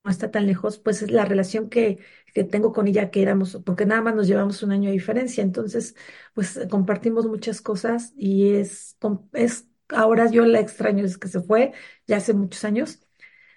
no 0.09 0.11
está 0.11 0.31
tan 0.31 0.47
lejos, 0.47 0.79
pues 0.79 1.03
es 1.03 1.11
la 1.11 1.23
relación 1.23 1.69
que, 1.69 1.99
que 2.33 2.43
tengo 2.43 2.73
con 2.73 2.87
ella, 2.87 3.11
que 3.11 3.21
éramos, 3.21 3.61
porque 3.63 3.85
nada 3.85 4.01
más 4.01 4.15
nos 4.15 4.27
llevamos 4.27 4.63
un 4.63 4.71
año 4.71 4.87
de 4.89 4.93
diferencia, 4.93 5.43
entonces, 5.43 5.95
pues 6.33 6.59
compartimos 6.67 7.27
muchas 7.27 7.61
cosas 7.61 8.11
y 8.17 8.53
es, 8.55 8.97
es, 9.33 9.67
ahora 9.89 10.31
yo 10.31 10.45
la 10.45 10.59
extraño 10.59 11.03
desde 11.03 11.19
que 11.19 11.27
se 11.27 11.41
fue, 11.41 11.73
ya 12.07 12.17
hace 12.17 12.33
muchos 12.33 12.63
años, 12.63 12.99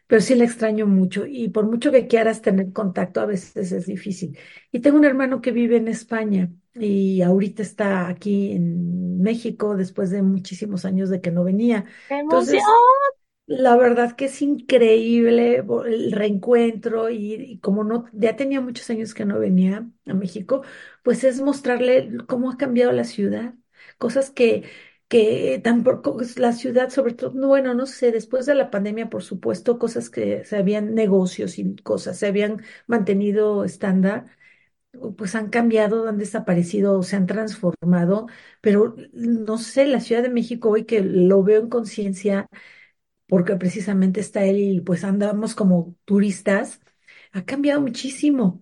pero 0.07 0.21
sí 0.21 0.35
la 0.35 0.45
extraño 0.45 0.87
mucho 0.87 1.25
y 1.27 1.49
por 1.49 1.65
mucho 1.65 1.91
que 1.91 2.07
quieras 2.07 2.43
tener 2.43 2.71
contacto, 2.75 3.23
a 3.23 3.27
veces 3.27 3.73
es 3.73 3.87
difícil. 3.87 4.37
Y 4.71 4.81
tengo 4.81 4.99
un 4.99 5.07
hermano 5.07 5.41
que 5.41 5.53
vive 5.53 5.79
en 5.79 5.88
España 5.88 6.51
y 6.75 7.23
ahorita 7.23 7.62
está 7.62 8.09
aquí 8.09 8.53
en 8.53 9.23
México 9.23 9.75
después 9.75 10.11
de 10.11 10.21
muchísimos 10.21 10.85
años 10.85 11.09
de 11.09 11.23
que 11.23 11.31
no 11.31 11.45
venía. 11.45 11.87
¡Qué 12.09 12.19
emoción! 12.19 12.59
Entonces, 12.59 12.62
la 13.46 13.76
verdad 13.76 14.12
que 14.16 14.26
es 14.26 14.40
increíble 14.42 15.57
el 15.87 16.12
reencuentro 16.12 17.11
y, 17.11 17.59
como 17.61 17.85
no, 17.85 18.07
ya 18.12 18.37
tenía 18.37 18.61
muchos 18.61 18.88
años 18.90 19.14
que 19.14 19.24
no 19.24 19.38
venía 19.38 19.88
a 20.07 20.14
México, 20.14 20.62
pues 21.02 21.24
es 21.24 21.40
mostrarle 21.42 22.11
cómo 22.28 22.50
ha 22.50 22.57
cambiado 22.57 22.92
la 22.92 23.05
ciudad, 23.05 23.55
cosas 23.98 24.31
que, 24.31 24.64
que 25.09 25.61
tampoco, 25.62 26.14
pues, 26.16 26.38
la 26.38 26.52
ciudad 26.52 26.88
sobre 26.90 27.14
todo, 27.14 27.33
no, 27.35 27.48
bueno, 27.48 27.74
no 27.74 27.87
sé, 27.87 28.12
después 28.12 28.46
de 28.46 28.55
la 28.55 28.70
pandemia, 28.70 29.11
por 29.11 29.22
supuesto, 29.22 29.78
cosas 29.78 30.09
que 30.11 30.44
se 30.44 30.57
habían, 30.57 30.94
negocios 30.94 31.59
y 31.59 31.74
cosas 31.76 32.18
se 32.18 32.28
habían 32.28 32.62
mantenido 32.87 33.64
estándar, 33.64 34.26
pues 35.16 35.35
han 35.35 35.48
cambiado, 35.50 36.07
han 36.09 36.18
desaparecido, 36.18 37.02
se 37.02 37.16
han 37.16 37.26
transformado, 37.26 38.26
pero 38.61 38.94
no 39.12 39.57
sé, 39.59 39.87
la 39.87 40.00
Ciudad 40.00 40.22
de 40.22 40.28
México 40.28 40.68
hoy 40.70 40.85
que 40.85 41.00
lo 41.02 41.42
veo 41.42 41.61
en 41.62 41.68
conciencia 41.70 42.48
porque 43.33 43.57
precisamente 43.57 44.21
está 44.21 44.45
él 44.45 44.59
y 44.59 44.81
pues 44.81 45.05
andamos 45.05 45.55
como 45.55 45.97
turistas, 46.05 46.81
ha 47.33 47.45
cambiado 47.47 47.81
muchísimo. 47.81 48.61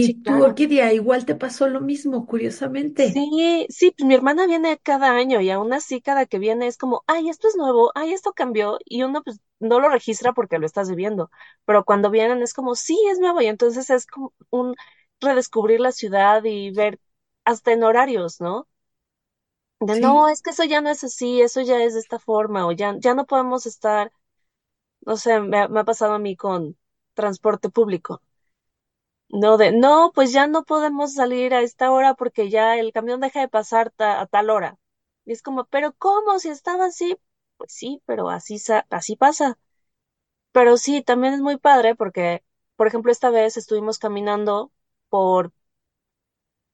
Sí, 0.00 0.12
Y 0.12 0.22
tú, 0.24 0.40
claro. 0.42 0.42
Orquídea, 0.42 0.92
igual 0.92 1.24
te 1.26 1.34
pasó 1.36 1.68
lo 1.68 1.80
mismo, 1.80 2.26
curiosamente. 2.26 3.24
Sí, 3.34 3.66
sí, 3.68 3.90
pues 3.90 4.06
mi 4.06 4.14
hermana 4.14 4.46
viene 4.46 4.78
cada 4.78 5.10
año 5.12 5.40
y 5.40 5.50
aún 5.50 5.72
así 5.72 6.00
cada 6.00 6.24
que 6.26 6.38
viene 6.38 6.66
es 6.68 6.76
como, 6.78 7.02
ay, 7.06 7.28
esto 7.30 7.48
es 7.48 7.56
nuevo, 7.56 7.90
ay, 7.94 8.12
esto 8.12 8.32
cambió 8.32 8.78
y 8.84 9.02
uno 9.02 9.22
pues 9.22 9.40
no 9.58 9.80
lo 9.80 9.88
registra 9.88 10.32
porque 10.32 10.58
lo 10.58 10.66
estás 10.66 10.88
viviendo, 10.88 11.30
pero 11.64 11.84
cuando 11.84 12.10
vienen 12.10 12.42
es 12.42 12.54
como, 12.54 12.74
sí, 12.76 12.96
es 13.10 13.18
nuevo 13.18 13.40
y 13.42 13.46
entonces 13.46 13.90
es 13.90 14.06
como 14.06 14.32
un 14.50 14.76
redescubrir 15.20 15.80
la 15.80 15.90
ciudad 15.92 16.44
y 16.44 16.70
ver 16.70 17.00
hasta 17.44 17.72
en 17.72 17.82
horarios, 17.82 18.40
¿no? 18.40 18.68
De 19.86 19.96
no, 19.96 20.28
es 20.30 20.40
que 20.42 20.50
eso 20.50 20.64
ya 20.64 20.80
no 20.80 20.88
es 20.90 21.04
así, 21.04 21.42
eso 21.42 21.60
ya 21.60 21.82
es 21.82 21.92
de 21.94 22.00
esta 22.00 22.18
forma 22.18 22.66
o 22.66 22.72
ya, 22.72 22.94
ya 22.98 23.14
no 23.14 23.26
podemos 23.26 23.66
estar, 23.66 24.10
no 25.02 25.16
sé, 25.16 25.40
me 25.40 25.58
ha, 25.60 25.68
me 25.68 25.80
ha 25.80 25.84
pasado 25.84 26.14
a 26.14 26.20
mí 26.20 26.36
con 26.36 26.78
transporte 27.14 27.70
público. 27.70 28.22
No, 29.28 29.56
de, 29.56 29.72
no, 29.72 30.12
pues 30.14 30.32
ya 30.32 30.46
no 30.46 30.62
podemos 30.64 31.14
salir 31.14 31.54
a 31.54 31.62
esta 31.62 31.90
hora 31.90 32.14
porque 32.14 32.50
ya 32.50 32.76
el 32.78 32.92
camión 32.92 33.20
deja 33.20 33.40
de 33.40 33.48
pasar 33.48 33.90
ta- 33.90 34.20
a 34.20 34.26
tal 34.26 34.50
hora. 34.50 34.78
Y 35.24 35.32
es 35.32 35.42
como, 35.42 35.64
pero 35.66 35.92
¿cómo? 35.94 36.38
Si 36.38 36.48
estaba 36.50 36.86
así, 36.86 37.16
pues 37.56 37.72
sí, 37.72 38.02
pero 38.06 38.28
así, 38.30 38.58
sa- 38.58 38.86
así 38.90 39.16
pasa. 39.16 39.58
Pero 40.52 40.76
sí, 40.78 41.02
también 41.02 41.34
es 41.34 41.40
muy 41.40 41.58
padre 41.58 41.94
porque, 41.96 42.44
por 42.76 42.86
ejemplo, 42.88 43.12
esta 43.12 43.30
vez 43.30 43.56
estuvimos 43.58 43.98
caminando 43.98 44.72
por 45.10 45.52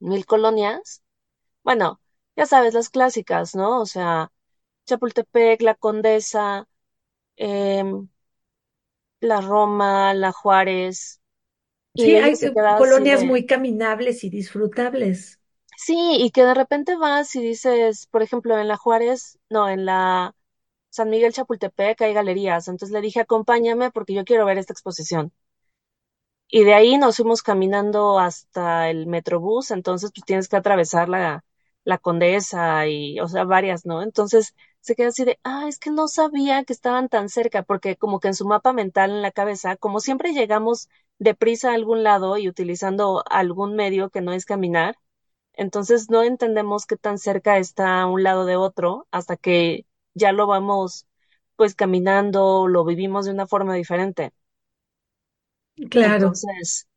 mil 0.01 0.27
colonias. 0.27 1.03
Bueno, 1.65 2.01
ya 2.39 2.47
sabes, 2.47 2.73
las 2.73 2.89
clásicas, 2.89 3.57
¿no? 3.57 3.81
O 3.81 3.87
sea, 3.87 4.31
Chapultepec, 4.87 5.61
La 5.61 5.75
Condesa, 5.75 6.69
em, 7.35 8.09
la 9.19 9.41
Roma, 9.41 10.15
la 10.15 10.31
Juárez. 10.31 11.21
Y 11.95 12.05
sí, 12.05 12.15
hay 12.15 12.37
se 12.37 12.47
eh, 12.47 12.53
queda 12.55 12.77
así 12.77 12.85
colonias 12.85 13.21
de, 13.21 13.27
muy 13.27 13.45
caminables 13.45 14.23
y 14.23 14.31
disfrutables. 14.31 15.41
Sí, 15.77 16.19
y 16.21 16.31
que 16.31 16.45
de 16.45 16.55
repente 16.55 16.97
vas 16.97 17.35
y 17.35 17.43
dices, 17.43 18.07
por 18.07 18.23
ejemplo, 18.23 18.57
en 18.57 18.69
la 18.69 18.77
Juárez, 18.77 19.41
no, 19.51 19.69
en 19.69 19.85
la 19.85 20.33
San 20.91 21.11
Miguel 21.11 21.33
Chapultepec 21.33 22.01
hay 22.03 22.15
galerías. 22.15 22.69
Entonces 22.69 22.93
le 22.93 23.01
dije, 23.01 23.19
acompáñame 23.19 23.91
porque 23.91 24.15
yo 24.15 24.25
quiero 24.25 24.45
ver 24.47 24.59
esta 24.59 24.73
exposición. 24.73 25.33
Y 26.49 26.63
de 26.63 26.75
ahí 26.75 26.99
nos 26.99 27.17
fuimos 27.17 27.43
caminando 27.43 28.21
hasta 28.21 28.91
el 28.91 29.07
Metrobús, 29.09 29.73
entonces 29.73 30.13
pues 30.15 30.25
tienes 30.25 30.49
que 30.49 30.57
atravesar 30.57 31.09
la, 31.09 31.45
la 31.89 31.99
Condesa 31.99 32.87
y, 32.89 33.19
o 33.21 33.29
sea, 33.29 33.45
varias, 33.45 33.87
¿no? 33.87 34.03
Entonces 34.03 34.55
se 34.81 34.95
queda 34.97 35.09
así 35.09 35.25
de, 35.25 35.41
ah, 35.45 35.67
es 35.69 35.79
que 35.79 35.91
no 35.91 36.09
sabía 36.09 36.65
que 36.65 36.73
estaban 36.75 37.09
tan 37.09 37.29
cerca, 37.31 37.63
porque 37.65 37.97
como 37.97 38.21
que 38.21 38.29
en 38.29 38.35
su 38.35 38.47
mapa 38.47 38.73
mental 38.75 39.11
en 39.11 39.23
la 39.23 39.33
cabeza, 39.33 39.77
como 39.77 40.01
siempre 40.01 40.33
llegamos 40.35 40.89
deprisa 41.19 41.71
a 41.73 41.75
algún 41.75 42.03
lado 42.05 42.37
y 42.39 42.49
utilizando 42.49 43.25
algún 43.31 43.75
medio 43.77 44.11
que 44.11 44.21
no 44.23 44.33
es 44.33 44.45
caminar, 44.47 44.97
entonces 45.55 46.11
no 46.11 46.23
entendemos 46.25 46.87
qué 46.87 46.97
tan 46.97 47.19
cerca 47.19 47.59
está 47.59 48.07
un 48.07 48.23
lado 48.25 48.47
de 48.47 48.57
otro 48.57 49.07
hasta 49.11 49.37
que 49.37 49.87
ya 50.15 50.33
lo 50.33 50.47
vamos 50.47 51.07
pues 51.57 51.75
caminando, 51.75 52.69
lo 52.69 52.85
vivimos 52.85 53.27
de 53.27 53.33
una 53.33 53.47
forma 53.49 53.75
diferente. 53.75 54.33
Claro. 55.91 56.39
Entonces, 56.39 56.89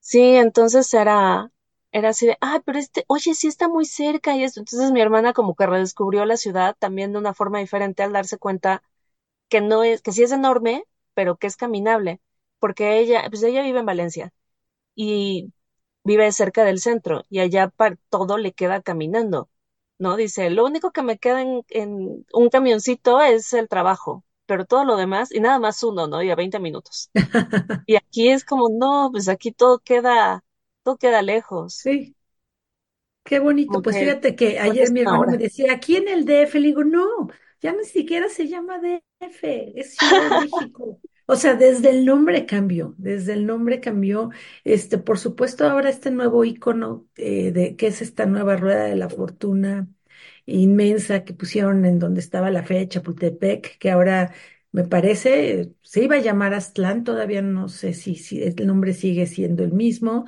sí, 0.00 0.20
entonces 0.36 0.92
era, 0.94 1.50
era 1.92 2.10
así 2.10 2.26
de, 2.26 2.36
ah, 2.40 2.62
pero 2.64 2.78
este, 2.78 3.04
oye, 3.08 3.34
sí 3.34 3.48
está 3.48 3.68
muy 3.68 3.84
cerca 3.84 4.36
y 4.36 4.44
esto. 4.44 4.60
Entonces 4.60 4.92
mi 4.92 5.00
hermana 5.00 5.32
como 5.32 5.54
que 5.54 5.66
redescubrió 5.66 6.24
la 6.24 6.36
ciudad 6.36 6.76
también 6.78 7.12
de 7.12 7.18
una 7.18 7.34
forma 7.34 7.58
diferente 7.60 8.02
al 8.02 8.12
darse 8.12 8.38
cuenta 8.38 8.82
que 9.48 9.60
no 9.60 9.84
es, 9.84 10.02
que 10.02 10.12
sí 10.12 10.22
es 10.22 10.32
enorme, 10.32 10.84
pero 11.14 11.36
que 11.36 11.46
es 11.48 11.56
caminable, 11.56 12.20
porque 12.58 12.98
ella, 13.00 13.24
pues 13.30 13.42
ella 13.42 13.62
vive 13.62 13.80
en 13.80 13.86
Valencia 13.86 14.32
y 14.94 15.52
vive 16.04 16.32
cerca 16.32 16.64
del 16.64 16.80
centro 16.80 17.24
y 17.30 17.40
allá 17.40 17.68
para 17.70 17.96
todo 18.10 18.38
le 18.38 18.52
queda 18.52 18.82
caminando, 18.82 19.50
¿no? 19.98 20.16
Dice, 20.16 20.50
lo 20.50 20.64
único 20.66 20.92
que 20.92 21.02
me 21.02 21.18
queda 21.18 21.42
en, 21.42 21.62
en 21.70 22.26
un 22.32 22.48
camioncito 22.50 23.20
es 23.22 23.52
el 23.54 23.68
trabajo, 23.68 24.24
pero 24.46 24.64
todo 24.66 24.84
lo 24.84 24.96
demás, 24.96 25.32
y 25.32 25.40
nada 25.40 25.58
más 25.58 25.82
uno, 25.82 26.06
¿no? 26.08 26.22
Y 26.22 26.30
a 26.30 26.36
20 26.36 26.58
minutos. 26.60 27.10
Y 27.86 27.96
aquí 27.96 28.30
es 28.30 28.44
como, 28.44 28.68
no, 28.70 29.10
pues 29.12 29.28
aquí 29.28 29.52
todo 29.52 29.78
queda, 29.80 30.44
todo 30.82 30.96
queda 30.98 31.22
lejos, 31.22 31.82
Sí. 31.82 32.14
Qué 33.24 33.38
bonito. 33.38 33.82
Pues 33.82 33.98
fíjate 33.98 34.34
que 34.34 34.58
ayer 34.58 34.90
mi 34.90 35.00
hermano 35.00 35.26
me 35.28 35.38
decía, 35.38 35.72
aquí 35.72 35.96
en 35.96 36.08
el 36.08 36.24
DF, 36.24 36.58
le 36.58 36.68
digo, 36.68 36.84
no, 36.84 37.28
ya 37.60 37.72
ni 37.72 37.84
siquiera 37.84 38.28
se 38.28 38.48
llama 38.48 38.78
DF, 38.80 39.72
es 39.78 39.94
Ciudad 39.96 40.22
de 40.24 40.30
México. 40.32 41.00
O 41.26 41.36
sea, 41.36 41.54
desde 41.54 41.90
el 41.90 42.04
nombre 42.04 42.44
cambió, 42.46 42.94
desde 42.98 43.34
el 43.34 43.46
nombre 43.46 43.80
cambió. 43.80 44.30
Este, 44.64 44.98
por 44.98 45.18
supuesto, 45.18 45.64
ahora 45.68 45.90
este 45.90 46.10
nuevo 46.10 46.44
icono 46.44 47.06
eh, 47.16 47.52
de 47.52 47.76
que 47.76 47.86
es 47.88 48.02
esta 48.02 48.26
nueva 48.26 48.56
rueda 48.56 48.84
de 48.84 48.96
la 48.96 49.08
fortuna 49.08 49.88
inmensa 50.46 51.24
que 51.24 51.32
pusieron 51.34 51.84
en 51.84 51.98
donde 52.00 52.20
estaba 52.20 52.50
la 52.50 52.64
fecha, 52.64 52.98
Chapultepec, 53.00 53.78
que 53.78 53.90
ahora 53.92 54.34
me 54.72 54.84
parece 54.84 55.72
se 55.82 56.02
iba 56.04 56.16
a 56.16 56.20
llamar 56.20 56.54
Aztlán, 56.54 57.04
todavía 57.04 57.42
no 57.42 57.68
sé 57.68 57.94
si, 57.94 58.16
si 58.16 58.42
el 58.42 58.66
nombre 58.66 58.92
sigue 58.94 59.26
siendo 59.26 59.62
el 59.64 59.72
mismo 59.72 60.26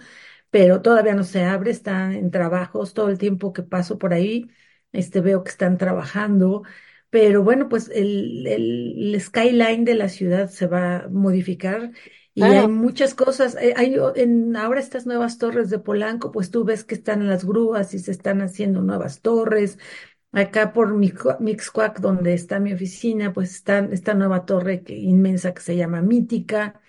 pero 0.53 0.83
todavía 0.83 1.15
no 1.17 1.25
se 1.25 1.45
abre, 1.45 1.73
está 1.73 2.15
en 2.15 2.31
trabajos, 2.31 2.95
todo 2.95 3.11
el 3.11 3.19
tiempo 3.19 3.53
que 3.55 3.65
paso 3.65 3.99
por 3.99 4.15
ahí, 4.15 4.51
este, 4.93 5.21
veo 5.23 5.45
que 5.45 5.51
están 5.51 5.79
trabajando, 5.79 6.63
pero 7.11 7.43
bueno, 7.45 7.69
pues 7.69 7.91
el, 7.91 8.47
el, 8.47 9.15
el 9.15 9.21
skyline 9.21 9.85
de 9.85 9.97
la 9.97 10.09
ciudad 10.09 10.49
se 10.51 10.69
va 10.69 10.99
a 10.99 11.09
modificar 11.09 11.93
y 12.35 12.43
hay 12.45 12.67
muchas 12.69 13.15
cosas, 13.15 13.57
eh, 13.61 13.75
hay 13.77 13.97
en 14.17 14.57
ahora 14.57 14.81
estas 14.81 15.07
nuevas 15.07 15.39
torres 15.39 15.69
de 15.71 15.79
Polanco, 15.79 16.33
pues 16.33 16.51
tú 16.51 16.65
ves 16.65 16.85
que 16.85 16.95
están 16.95 17.21
en 17.23 17.29
las 17.29 17.45
grúas 17.45 17.93
y 17.95 17.99
se 17.99 18.11
están 18.11 18.41
haciendo 18.43 18.83
nuevas 18.83 19.21
torres. 19.21 19.79
Acá 20.33 20.73
por 20.73 20.95
Mixcoac, 20.95 22.01
donde 22.01 22.35
está 22.35 22.59
mi 22.61 22.73
oficina, 22.73 23.33
pues 23.35 23.53
está 23.55 23.81
esta 23.93 24.15
nueva 24.15 24.47
torre 24.47 24.83
que, 24.83 24.95
inmensa 24.97 25.53
que 25.55 25.61
se 25.63 25.77
llama 25.77 26.01
Mítica. 26.03 26.82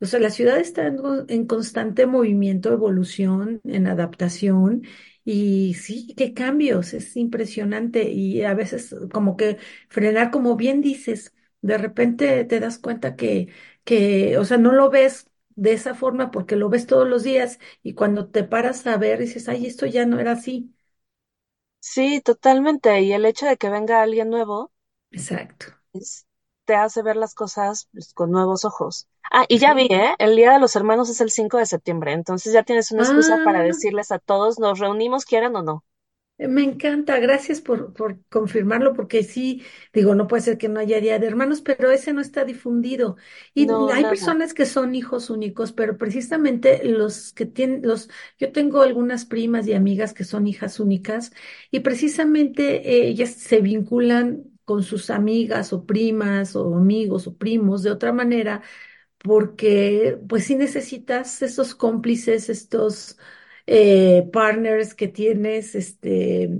O 0.00 0.06
sea, 0.06 0.20
la 0.20 0.30
ciudad 0.30 0.58
está 0.58 0.86
en, 0.86 0.96
con- 0.98 1.26
en 1.28 1.46
constante 1.46 2.06
movimiento, 2.06 2.72
evolución, 2.72 3.60
en 3.64 3.86
adaptación 3.86 4.82
y 5.24 5.74
sí, 5.74 6.14
qué 6.16 6.34
cambios, 6.34 6.92
es 6.94 7.16
impresionante 7.16 8.10
y 8.10 8.42
a 8.44 8.54
veces 8.54 8.94
como 9.12 9.36
que 9.36 9.58
frenar, 9.88 10.30
como 10.30 10.56
bien 10.56 10.80
dices, 10.82 11.34
de 11.62 11.78
repente 11.78 12.44
te 12.44 12.60
das 12.60 12.78
cuenta 12.78 13.16
que, 13.16 13.48
que, 13.84 14.36
o 14.38 14.44
sea, 14.44 14.58
no 14.58 14.72
lo 14.72 14.90
ves 14.90 15.30
de 15.56 15.72
esa 15.72 15.94
forma 15.94 16.30
porque 16.30 16.56
lo 16.56 16.68
ves 16.68 16.86
todos 16.86 17.08
los 17.08 17.22
días 17.22 17.58
y 17.82 17.94
cuando 17.94 18.28
te 18.28 18.44
paras 18.44 18.86
a 18.86 18.96
ver 18.98 19.20
dices, 19.20 19.48
ay, 19.48 19.66
esto 19.66 19.86
ya 19.86 20.04
no 20.06 20.18
era 20.20 20.32
así. 20.32 20.74
sí, 21.78 22.20
totalmente. 22.20 23.00
Y 23.02 23.12
el 23.12 23.24
hecho 23.26 23.46
de 23.46 23.56
que 23.56 23.70
venga 23.70 24.02
alguien 24.02 24.28
nuevo 24.30 24.72
Exacto. 25.10 25.80
es- 25.92 26.23
te 26.64 26.74
hace 26.76 27.02
ver 27.02 27.16
las 27.16 27.34
cosas 27.34 27.88
pues, 27.92 28.12
con 28.14 28.30
nuevos 28.30 28.64
ojos. 28.64 29.08
Ah, 29.30 29.44
y 29.50 29.58
ya 29.58 29.74
vi. 29.74 29.86
¿eh? 29.90 30.14
El 30.18 30.34
Día 30.36 30.52
de 30.52 30.58
los 30.60 30.76
Hermanos 30.76 31.10
es 31.10 31.20
el 31.20 31.30
5 31.30 31.58
de 31.58 31.66
septiembre, 31.66 32.12
entonces 32.12 32.52
ya 32.54 32.62
tienes 32.62 32.90
una 32.90 33.02
excusa 33.02 33.38
para 33.38 33.60
Ah, 33.60 33.62
decirles 33.62 34.10
a 34.12 34.18
todos, 34.18 34.58
nos 34.58 34.78
reunimos, 34.78 35.26
quieran 35.26 35.54
o 35.56 35.62
no. 35.62 35.84
Me 36.36 36.64
encanta, 36.64 37.20
gracias 37.20 37.60
por, 37.60 37.92
por 37.94 38.20
confirmarlo, 38.28 38.92
porque 38.92 39.22
sí, 39.22 39.62
digo, 39.92 40.16
no 40.16 40.26
puede 40.26 40.42
ser 40.42 40.58
que 40.58 40.68
no 40.68 40.80
haya 40.80 41.00
Día 41.00 41.20
de 41.20 41.28
Hermanos, 41.28 41.60
pero 41.62 41.92
ese 41.92 42.12
no 42.12 42.20
está 42.20 42.44
difundido. 42.44 43.16
Y 43.54 43.68
No, 43.70 43.92
hay 43.92 44.04
nada. 44.04 44.06
personas 44.06 44.52
que 44.52 44.66
son 44.66 44.96
hijos 44.96 45.30
únicos, 45.30 45.70
pero 45.72 45.96
precisamente 45.96 46.82
los 46.84 47.32
que 47.32 47.46
tienen, 47.46 47.82
los, 47.86 48.10
yo 48.36 48.50
tengo 48.50 48.82
algunas 48.82 49.24
primas 49.26 49.68
y 49.68 49.74
amigas 49.74 50.12
que 50.12 50.24
son 50.24 50.48
hijas 50.48 50.80
únicas, 50.80 51.30
y 51.70 51.80
precisamente 51.80 52.78
eh, 53.04 53.08
ellas 53.08 53.30
se 53.34 53.60
vinculan 53.60 54.53
con 54.64 54.82
sus 54.82 55.10
amigas 55.10 55.72
o 55.72 55.86
primas 55.86 56.56
o 56.56 56.76
amigos 56.76 57.26
o 57.26 57.36
primos 57.36 57.82
de 57.82 57.90
otra 57.90 58.12
manera 58.12 58.62
porque 59.18 60.18
pues 60.28 60.44
sí 60.44 60.56
necesitas 60.56 61.42
esos 61.42 61.74
cómplices, 61.74 62.48
estos 62.50 63.18
eh, 63.66 64.28
partners 64.32 64.94
que 64.94 65.08
tienes, 65.08 65.74
este, 65.74 66.50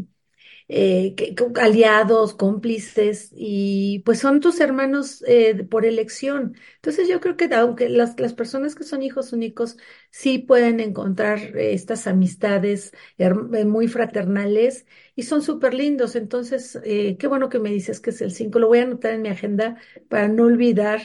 eh, 0.68 1.14
que- 1.16 1.34
aliados, 1.60 2.34
cómplices, 2.34 3.30
y 3.36 4.00
pues 4.04 4.18
son 4.20 4.40
tus 4.40 4.60
hermanos 4.60 5.22
eh, 5.26 5.64
por 5.64 5.84
elección. 5.86 6.56
Entonces 6.76 7.08
yo 7.08 7.20
creo 7.20 7.36
que 7.36 7.48
aunque 7.54 7.88
las, 7.88 8.14
personas 8.34 8.74
que 8.74 8.84
son 8.84 9.02
hijos 9.02 9.32
únicos 9.32 9.76
sí 10.10 10.38
pueden 10.38 10.80
encontrar 10.80 11.38
eh, 11.56 11.74
estas 11.74 12.06
amistades 12.06 12.92
eh, 13.18 13.30
muy 13.64 13.88
fraternales 13.88 14.86
y 15.14 15.22
son 15.24 15.42
súper 15.42 15.74
lindos. 15.74 16.16
Entonces, 16.16 16.78
qué 16.82 17.26
bueno 17.28 17.48
que 17.48 17.58
me 17.58 17.70
dices 17.70 18.00
que 18.00 18.10
es 18.10 18.20
el 18.20 18.32
5. 18.32 18.58
Lo 18.58 18.68
voy 18.68 18.78
a 18.80 18.82
anotar 18.84 19.12
en 19.12 19.22
mi 19.22 19.28
agenda 19.28 19.76
para 20.08 20.28
no 20.28 20.44
olvidar 20.44 21.02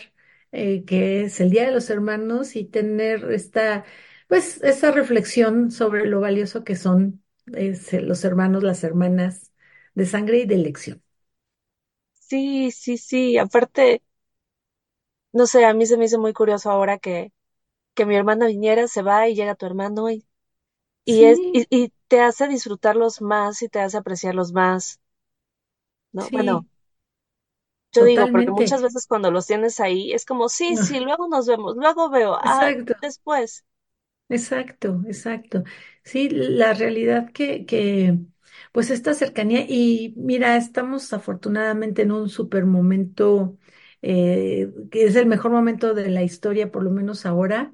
que 0.51 1.21
es 1.23 1.39
el 1.41 1.49
Día 1.51 1.65
de 1.65 1.71
los 1.71 1.89
Hermanos 1.89 2.55
y 2.55 2.65
tener 2.65 3.31
esta, 3.31 3.85
pues, 4.27 4.61
esa 4.63 4.91
reflexión 4.91 5.71
sobre 5.71 6.05
lo 6.07 6.19
valioso 6.21 6.63
que 6.63 6.75
son 6.75 7.21
es, 7.55 7.93
eh, 7.93 8.01
los 8.01 8.23
hermanos, 8.25 8.63
las 8.63 8.83
hermanas 8.83 9.51
de 9.95 10.05
sangre 10.05 10.39
y 10.39 10.45
de 10.45 10.55
elección. 10.55 11.03
Sí, 12.13 12.69
sí, 12.71 12.97
sí. 12.97 13.37
Aparte, 13.39 14.03
no 15.33 15.45
sé, 15.47 15.65
a 15.65 15.73
mí 15.73 15.85
se 15.85 15.97
me 15.97 16.05
hizo 16.05 16.19
muy 16.19 16.33
curioso 16.33 16.69
ahora 16.71 16.97
que, 16.99 17.31
que 17.95 18.05
mi 18.07 18.15
hermana 18.17 18.47
viniera, 18.47 18.87
se 18.89 19.01
va 19.03 19.27
y 19.29 19.35
llega 19.35 19.55
tu 19.55 19.65
hermano 19.65 20.09
y, 20.11 20.27
y 21.05 21.25
es, 21.25 21.43
y, 21.53 21.67
te 22.09 22.21
hace 22.21 22.47
disfrutarlos 22.49 23.21
más 23.21 23.61
y 23.63 23.69
te 23.69 23.79
hace 23.81 23.97
apreciarlos 23.97 24.53
más, 24.53 24.99
¿no? 26.11 26.29
Bueno, 26.31 26.65
yo 27.91 28.03
digo, 28.03 28.29
porque 28.29 28.51
muchas 28.51 28.81
veces 28.81 29.07
cuando 29.07 29.31
los 29.31 29.47
tienes 29.47 29.79
ahí 29.79 30.11
es 30.13 30.25
como, 30.25 30.49
sí, 30.49 30.77
sí, 30.77 30.99
luego 30.99 31.27
nos 31.27 31.47
vemos, 31.47 31.75
luego 31.75 32.09
veo, 32.09 32.35
ah, 32.39 32.71
después. 33.01 33.65
Exacto, 34.29 35.01
exacto. 35.07 35.63
Sí, 36.03 36.29
la 36.29 36.73
realidad 36.73 37.31
que, 37.31 37.65
que, 37.65 38.19
pues 38.71 38.89
esta 38.91 39.13
cercanía, 39.13 39.65
y 39.67 40.13
mira, 40.17 40.55
estamos 40.57 41.11
afortunadamente 41.13 42.03
en 42.03 42.11
un 42.11 42.29
super 42.29 42.65
momento, 42.65 43.57
eh, 44.01 44.71
que 44.91 45.05
es 45.05 45.15
el 45.15 45.25
mejor 45.27 45.51
momento 45.51 45.93
de 45.93 46.09
la 46.09 46.23
historia, 46.23 46.71
por 46.71 46.83
lo 46.83 46.91
menos 46.91 47.25
ahora, 47.25 47.73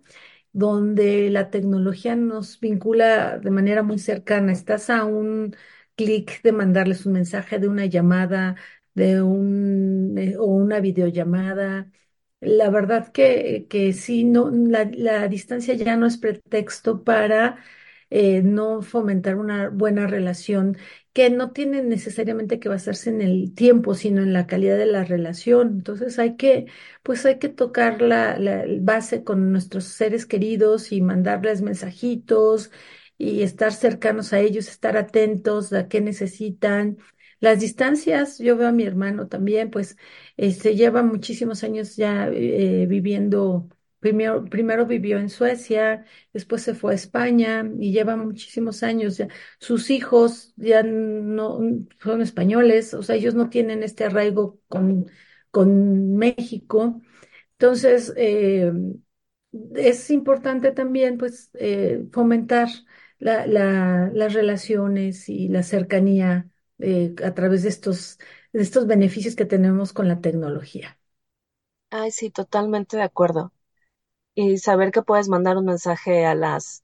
donde 0.53 1.29
la 1.29 1.49
tecnología 1.49 2.15
nos 2.15 2.59
vincula 2.59 3.37
de 3.39 3.51
manera 3.51 3.83
muy 3.83 3.99
cercana. 3.99 4.51
Estás 4.53 4.89
a 4.89 5.03
un 5.05 5.55
clic 5.95 6.41
de 6.43 6.51
mandarles 6.53 7.05
un 7.05 7.13
mensaje, 7.13 7.59
de 7.59 7.67
una 7.67 7.85
llamada, 7.85 8.55
de 8.93 9.21
un 9.21 10.15
eh, 10.17 10.37
o 10.37 10.45
una 10.45 10.79
videollamada. 10.79 11.91
La 12.41 12.69
verdad 12.69 13.11
que, 13.11 13.65
que 13.69 13.93
sí, 13.93 14.23
no, 14.23 14.51
la, 14.51 14.89
la 14.93 15.27
distancia 15.27 15.73
ya 15.73 15.97
no 15.97 16.05
es 16.05 16.17
pretexto 16.17 17.03
para 17.03 17.63
eh, 18.11 18.41
no 18.43 18.81
fomentar 18.83 19.37
una 19.37 19.69
buena 19.69 20.05
relación 20.05 20.77
que 21.13 21.29
no 21.31 21.51
tiene 21.53 21.81
necesariamente 21.81 22.59
que 22.59 22.69
basarse 22.69 23.09
en 23.09 23.21
el 23.21 23.55
tiempo, 23.55 23.95
sino 23.95 24.21
en 24.21 24.33
la 24.33 24.45
calidad 24.47 24.77
de 24.77 24.85
la 24.85 25.03
relación. 25.05 25.69
Entonces 25.77 26.19
hay 26.19 26.35
que 26.35 26.67
pues 27.03 27.25
hay 27.25 27.39
que 27.39 27.49
tocar 27.49 28.01
la, 28.01 28.37
la 28.37 28.63
base 28.79 29.23
con 29.23 29.51
nuestros 29.51 29.85
seres 29.85 30.25
queridos 30.27 30.91
y 30.91 31.01
mandarles 31.01 31.61
mensajitos 31.63 32.69
y 33.17 33.41
estar 33.43 33.73
cercanos 33.73 34.33
a 34.33 34.39
ellos, 34.39 34.67
estar 34.67 34.97
atentos 34.97 35.73
a 35.73 35.87
qué 35.87 36.01
necesitan. 36.01 36.97
Las 37.39 37.59
distancias, 37.59 38.37
yo 38.39 38.57
veo 38.57 38.67
a 38.69 38.71
mi 38.71 38.83
hermano 38.83 39.27
también, 39.27 39.69
pues 39.71 39.97
este, 40.37 40.75
lleva 40.75 41.03
muchísimos 41.03 41.63
años 41.63 41.95
ya 41.95 42.27
eh, 42.29 42.85
viviendo. 42.87 43.69
Primero, 43.99 44.45
primero 44.45 44.85
vivió 44.85 45.17
en 45.17 45.29
Suecia, 45.29 46.05
después 46.31 46.61
se 46.61 46.75
fue 46.75 46.91
a 46.91 46.95
España 46.95 47.67
y 47.79 47.91
lleva 47.91 48.15
muchísimos 48.15 48.83
años 48.83 49.17
ya. 49.17 49.27
Sus 49.59 49.89
hijos 49.89 50.53
ya 50.57 50.83
no 50.83 51.59
son 52.01 52.21
españoles, 52.21 52.93
o 52.93 53.01
sea, 53.03 53.15
ellos 53.15 53.33
no 53.35 53.49
tienen 53.49 53.81
este 53.83 54.03
arraigo 54.05 54.59
con, 54.67 55.09
con 55.51 56.15
México. 56.17 57.01
Entonces, 57.53 58.13
eh, 58.17 58.71
es 59.75 60.09
importante 60.11 60.71
también, 60.71 61.17
pues, 61.17 61.49
eh, 61.55 62.07
fomentar 62.11 62.69
la- 63.19 63.47
la- 63.47 64.11
las 64.13 64.33
relaciones 64.33 65.29
y 65.29 65.47
la 65.49 65.63
cercanía 65.63 66.49
eh, 66.79 67.15
a 67.23 67.33
través 67.33 67.63
de 67.63 67.69
estos, 67.69 68.19
de 68.53 68.61
estos 68.61 68.87
beneficios 68.87 69.35
que 69.35 69.45
tenemos 69.45 69.93
con 69.93 70.07
la 70.07 70.21
tecnología. 70.21 70.99
Ay, 71.89 72.11
sí, 72.11 72.29
totalmente 72.29 72.95
de 72.97 73.01
acuerdo. 73.03 73.51
Y 74.35 74.57
saber 74.59 74.91
que 74.91 75.03
puedes 75.03 75.29
mandar 75.29 75.57
un 75.57 75.65
mensaje 75.65 76.25
a 76.25 76.35
las, 76.35 76.83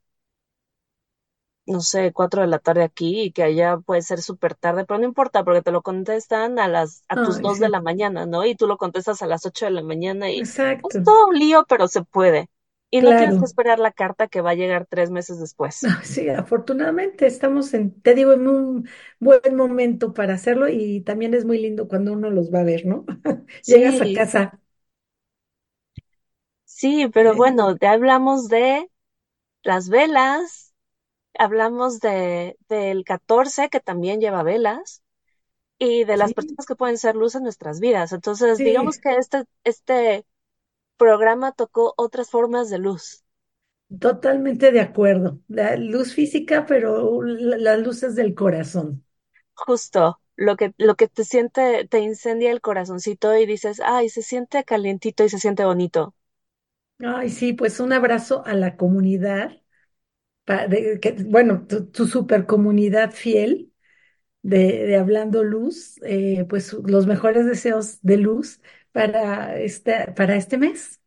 no 1.66 1.82
sé, 1.82 2.12
cuatro 2.14 2.42
de 2.42 2.48
la 2.48 2.60
tarde 2.60 2.84
aquí 2.84 3.22
y 3.22 3.32
que 3.32 3.44
allá 3.44 3.78
puede 3.78 4.02
ser 4.02 4.22
súper 4.22 4.56
tarde, 4.56 4.86
pero 4.86 5.00
no 5.00 5.06
importa 5.06 5.44
porque 5.44 5.62
te 5.62 5.72
lo 5.72 5.82
contestan 5.84 6.60
a 6.60 6.68
las, 6.68 7.04
a 7.08 7.18
tus 7.18 7.40
Ay, 7.40 7.42
dos 7.42 7.60
de 7.60 7.70
la 7.70 7.82
mañana, 7.82 8.26
¿no? 8.26 8.46
Y 8.46 8.56
tú 8.56 8.68
lo 8.68 8.78
contestas 8.78 9.22
a 9.22 9.28
las 9.28 9.46
ocho 9.46 9.66
de 9.66 9.72
la 9.72 9.84
mañana 9.84 10.30
y 10.32 10.42
exacto, 10.42 10.90
es 10.90 11.02
todo 11.04 11.28
un 11.28 11.38
lío, 11.40 11.66
pero 11.70 11.88
se 11.88 12.04
puede. 12.04 12.50
Y 12.92 13.02
no 13.02 13.16
tienes 13.16 13.40
que 13.40 13.46
esperar 13.46 13.80
la 13.80 13.92
carta 13.92 14.28
que 14.28 14.42
va 14.42 14.52
a 14.52 14.56
llegar 14.56 14.86
tres 14.88 15.10
meses 15.12 15.40
después. 15.40 15.92
Sí, 16.04 16.30
afortunadamente 16.30 17.26
estamos 17.26 17.74
en, 17.74 18.00
te 18.02 18.14
digo, 18.14 18.34
en 18.34 18.48
un 18.48 18.88
buen 19.20 19.56
momento 19.56 20.14
para 20.14 20.36
hacerlo 20.36 20.68
y 20.70 21.02
también 21.02 21.34
es 21.34 21.46
muy 21.46 21.58
lindo 21.60 21.88
cuando 21.88 22.14
uno 22.14 22.30
los 22.30 22.54
va 22.54 22.60
a 22.60 22.64
ver, 22.64 22.86
¿no? 22.86 23.06
Llegas 23.66 24.02
a 24.02 24.12
casa. 24.12 24.62
sí, 26.66 27.08
pero 27.14 27.36
eh, 27.36 27.36
bueno, 27.36 27.76
ya 27.80 27.92
hablamos 27.94 28.48
de 28.48 28.90
las 29.64 29.90
velas, 29.90 30.74
hablamos 31.38 32.00
de, 32.00 32.58
del 32.70 33.04
14 33.06 33.70
que 33.70 33.80
también 33.82 34.22
lleva 34.22 34.44
velas. 34.44 35.04
y 35.80 36.06
de 36.06 36.18
las 36.18 36.34
sí, 36.34 36.34
personas 36.34 36.66
que 36.68 36.76
pueden 36.78 36.98
ser 37.00 37.16
luz 37.16 37.36
en 37.36 37.44
nuestras 37.44 37.80
vidas. 37.82 38.14
Entonces, 38.14 38.62
sí, 38.62 38.64
digamos 38.64 39.00
que 39.00 39.18
este, 39.18 39.46
este 39.66 40.26
programa 41.06 41.52
tocó 41.52 41.94
otras 41.98 42.30
formas 42.30 42.70
de 42.70 42.80
luz, 42.80 43.24
totalmente 44.00 44.72
de 44.72 44.80
acuerdo. 44.82 45.40
La 45.48 45.76
luz 45.78 46.14
física, 46.14 46.66
pero 46.66 47.22
la- 47.24 47.58
las 47.58 47.80
luces 47.80 48.16
del 48.16 48.34
corazón. 48.36 49.06
justo 49.56 50.20
lo 50.36 50.58
que, 50.58 50.74
lo 50.78 50.96
que 50.96 51.08
te 51.08 51.24
siente, 51.24 51.88
te 51.88 52.00
incendia 52.00 52.52
el 52.52 52.60
corazoncito 52.62 53.34
y 53.38 53.46
dices, 53.46 53.80
ay, 53.86 54.10
se 54.10 54.22
siente 54.24 54.64
calientito 54.66 55.24
y 55.24 55.30
se 55.30 55.40
siente 55.40 55.64
bonito. 55.66 56.14
Ay, 57.04 57.30
sí, 57.30 57.54
pues 57.54 57.80
un 57.80 57.94
abrazo 57.94 58.46
a 58.46 58.54
la 58.54 58.78
comunidad, 58.78 59.60
pa- 60.46 60.68
de- 60.68 61.00
que, 61.02 61.14
bueno, 61.26 61.66
tu, 61.68 61.88
tu 61.88 62.08
super 62.08 62.46
comunidad 62.48 63.12
fiel 63.12 63.74
de, 64.44 64.86
de 64.88 64.98
Hablando 64.98 65.44
Luz, 65.44 65.98
eh, 66.04 66.46
pues 66.50 66.74
los 66.74 67.08
mejores 67.08 67.46
deseos 67.48 68.00
de 68.04 68.18
luz 68.18 68.62
para 68.92 69.60
este, 69.60 70.12
para 70.14 70.36
este 70.36 70.58
mes. 70.58 71.02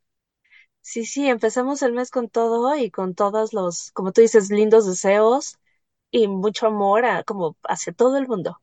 Sí, 0.82 1.04
sí, 1.06 1.26
empezamos 1.28 1.82
el 1.82 1.92
mes 1.94 2.10
con 2.10 2.28
todo 2.28 2.76
y 2.76 2.90
con 2.90 3.14
todos 3.16 3.52
los, 3.52 3.90
como 3.92 4.12
tú 4.12 4.20
dices, 4.20 4.50
lindos 4.50 4.86
deseos 4.86 5.58
y 6.10 6.28
mucho 6.28 6.66
amor 6.68 7.04
a, 7.06 7.24
como 7.24 7.56
hacia 7.64 7.92
todo 7.92 8.18
el 8.18 8.28
mundo. 8.28 8.60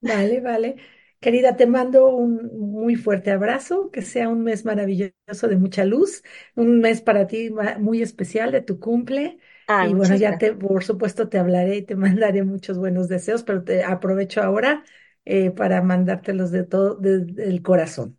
Vale, 0.00 0.40
vale. 0.40 0.76
Querida, 1.20 1.56
te 1.56 1.66
mando 1.66 2.08
un 2.08 2.46
muy 2.80 2.94
fuerte 2.94 3.32
abrazo, 3.32 3.90
que 3.90 4.02
sea 4.02 4.28
un 4.28 4.44
mes 4.44 4.64
maravilloso 4.64 5.48
de 5.48 5.56
mucha 5.56 5.84
luz, 5.84 6.22
un 6.54 6.78
mes 6.80 7.00
para 7.02 7.26
ti 7.26 7.50
muy 7.80 8.02
especial 8.02 8.52
de 8.52 8.60
tu 8.62 8.78
cumple. 8.78 9.38
Ay, 9.66 9.90
Y 9.90 9.94
bueno, 9.94 10.14
ya 10.16 10.38
te, 10.38 10.52
por 10.54 10.84
supuesto, 10.84 11.28
te 11.28 11.38
hablaré 11.38 11.76
y 11.78 11.82
te 11.82 11.96
mandaré 11.96 12.44
muchos 12.44 12.78
buenos 12.78 13.08
deseos, 13.08 13.42
pero 13.42 13.64
te 13.64 13.82
aprovecho 13.84 14.40
ahora 14.42 14.84
eh, 15.24 15.50
para 15.50 15.82
mandártelos 15.82 16.52
de 16.52 16.64
todo, 16.64 16.94
desde 16.96 17.48
el 17.48 17.62
corazón. 17.62 18.17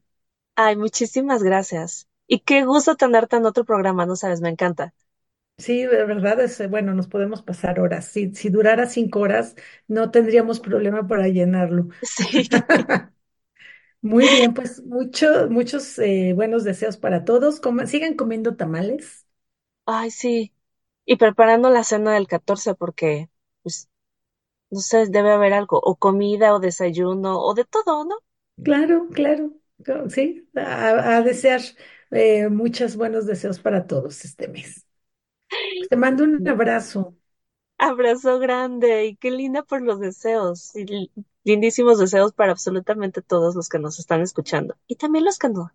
Ay, 0.64 0.76
muchísimas 0.76 1.42
gracias. 1.42 2.08
Y 2.28 2.42
qué 2.42 2.64
gusto 2.64 2.96
tenerte 2.96 3.38
en 3.38 3.48
otro 3.48 3.66
programa, 3.66 4.06
no 4.06 4.16
sabes, 4.16 4.42
me 4.42 4.50
encanta. 4.50 4.94
Sí, 5.58 5.82
de 5.86 6.06
verdad 6.06 6.40
es, 6.40 6.70
bueno, 6.70 6.94
nos 6.94 7.08
podemos 7.10 7.42
pasar 7.42 7.82
horas. 7.82 8.06
Si, 8.06 8.34
si 8.34 8.50
durara 8.50 8.86
cinco 8.88 9.20
horas, 9.20 9.56
no 9.90 10.10
tendríamos 10.10 10.60
problema 10.62 11.06
para 11.08 11.28
llenarlo. 11.28 11.90
Sí. 12.02 12.50
Muy 14.02 14.30
bien, 14.30 14.54
pues 14.54 14.84
mucho, 14.86 15.50
muchos 15.50 16.00
eh, 16.00 16.34
buenos 16.36 16.64
deseos 16.64 16.98
para 16.98 17.26
todos. 17.26 17.60
Coma- 17.60 17.86
sigan 17.88 18.16
comiendo 18.16 18.56
tamales. 18.56 19.28
Ay, 19.86 20.10
sí. 20.12 20.54
Y 21.06 21.18
preparando 21.18 21.70
la 21.70 21.84
cena 21.84 22.14
del 22.14 22.28
14 22.28 22.76
porque, 22.76 23.30
pues, 23.64 23.90
no 24.72 24.80
sé, 24.82 25.08
debe 25.10 25.32
haber 25.34 25.54
algo, 25.54 25.80
o 25.84 25.96
comida, 25.98 26.54
o 26.56 26.60
desayuno, 26.60 27.40
o 27.42 27.54
de 27.56 27.66
todo, 27.66 28.06
¿no? 28.06 28.18
Claro, 28.64 29.10
claro. 29.10 29.54
Sí, 30.10 30.50
a, 30.56 31.18
a 31.18 31.22
desear 31.22 31.62
eh, 32.12 32.50
muchos 32.50 32.96
buenos 32.98 33.26
deseos 33.26 33.60
para 33.60 33.88
todos 33.88 34.26
este 34.26 34.48
mes. 34.48 34.86
Pues 35.78 35.90
te 35.90 35.98
mando 35.98 36.24
un 36.26 36.48
abrazo. 36.48 37.18
Abrazo 37.80 38.38
grande 38.40 39.08
y 39.08 39.16
qué 39.18 39.32
linda 39.32 39.64
por 39.64 39.82
los 39.82 40.00
deseos. 40.00 40.76
Y 40.76 40.86
li- 40.86 41.12
lindísimos 41.44 41.98
deseos 42.00 42.32
para 42.34 42.52
absolutamente 42.52 43.22
todos 43.24 43.56
los 43.56 43.70
que 43.70 43.80
nos 43.80 43.98
están 44.00 44.22
escuchando. 44.22 44.76
Y 44.88 44.96
también 44.98 45.26
los 45.26 45.40
que 45.40 45.50
no. 45.50 45.72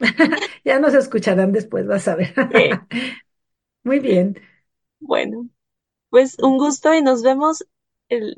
Ya 0.64 0.78
nos 0.80 0.94
escucharán 0.94 1.52
después, 1.52 1.86
vas 1.86 2.08
a 2.08 2.16
ver. 2.16 2.34
Muy 3.84 4.00
bien. 4.00 4.36
bueno, 5.00 5.48
pues 6.10 6.38
un 6.40 6.58
gusto 6.58 6.94
y 6.94 7.02
nos 7.02 7.22
vemos, 7.24 7.66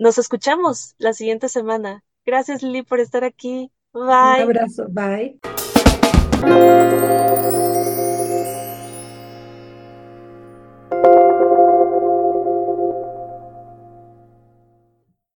nos 0.00 0.18
escuchamos 0.18 0.94
la 0.98 1.14
siguiente 1.14 1.48
semana. 1.50 2.04
Gracias, 2.26 2.62
Lili, 2.64 2.84
por 2.84 3.00
estar 3.00 3.24
aquí. 3.24 3.72
Un 3.94 4.06
Bye. 4.06 4.42
abrazo. 4.42 4.86
Bye. 4.90 5.38